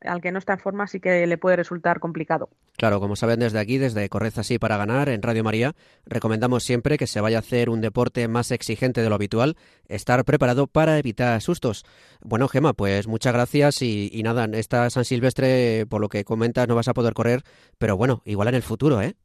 [0.00, 2.50] al que no está en forma sí que le puede resultar complicado.
[2.76, 5.74] Claro, como saben desde aquí, desde Correza así para ganar en Radio María,
[6.04, 9.56] recomendamos siempre que se vaya a hacer un deporte más exigente de lo habitual,
[9.88, 11.84] estar preparado para evitar sustos.
[12.20, 16.68] Bueno, Gema, pues muchas gracias y, y nada, esta San Silvestre, por lo que comentas,
[16.68, 17.42] no vas a poder correr,
[17.78, 19.16] pero bueno, igual en el futuro, ¿eh?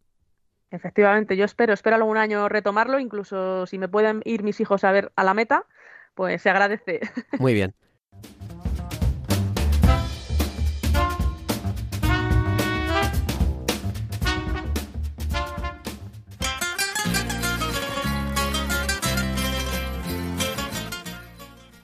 [0.72, 4.92] Efectivamente, yo espero, espero algún año retomarlo, incluso si me pueden ir mis hijos a
[4.94, 5.66] ver a la meta,
[6.16, 7.02] pues se agradece.
[7.40, 7.76] Muy bien.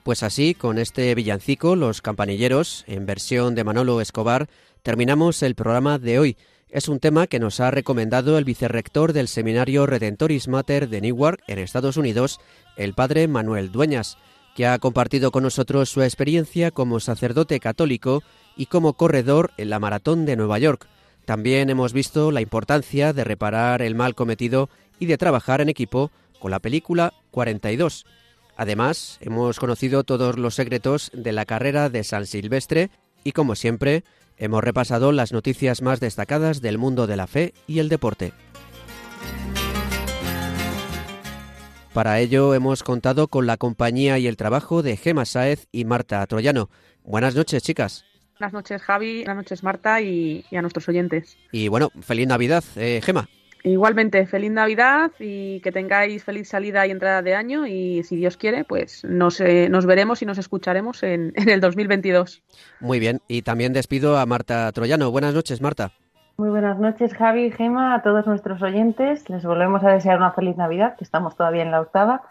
[0.08, 4.47] Pues así, con este villancico, Los Campanilleros, en versión de Manolo Escobar,
[4.82, 6.38] terminamos el programa de hoy.
[6.70, 11.43] Es un tema que nos ha recomendado el vicerrector del Seminario Redentoris Mater de Newark,
[11.47, 12.39] en Estados Unidos,
[12.78, 14.18] el padre Manuel Dueñas,
[14.55, 18.24] que ha compartido con nosotros su experiencia como sacerdote católico
[18.55, 20.88] y como corredor en la Maratón de Nueva York.
[21.26, 24.70] También hemos visto la importancia de reparar el mal cometido
[25.01, 28.05] y de trabajar en equipo con la película 42
[28.58, 32.89] Además, hemos conocido todos los secretos de la carrera de San Silvestre
[33.24, 34.03] y, como siempre,
[34.36, 38.34] hemos repasado las noticias más destacadas del mundo de la fe y el deporte.
[41.93, 46.26] Para ello hemos contado con la compañía y el trabajo de Gema Sáez y Marta
[46.26, 46.70] Troyano.
[47.03, 48.05] Buenas noches, chicas.
[48.39, 49.24] Buenas noches, Javi.
[49.24, 51.38] Buenas noches, Marta, y, y a nuestros oyentes.
[51.51, 53.30] Y bueno, feliz Navidad, eh, Gema.
[53.68, 58.38] Igualmente, feliz Navidad y que tengáis feliz salida y entrada de año y si Dios
[58.38, 62.43] quiere, pues nos, eh, nos veremos y nos escucharemos en, en, el 2022.
[62.80, 65.11] Muy bien, y también despido a Marta Troyano.
[65.11, 65.91] Buenas noches, Marta.
[66.38, 69.30] Muy buenas noches, Javi y Gema, a todos nuestros oyentes.
[69.30, 72.22] Les volvemos a desear una feliz Navidad, que estamos todavía en la octava,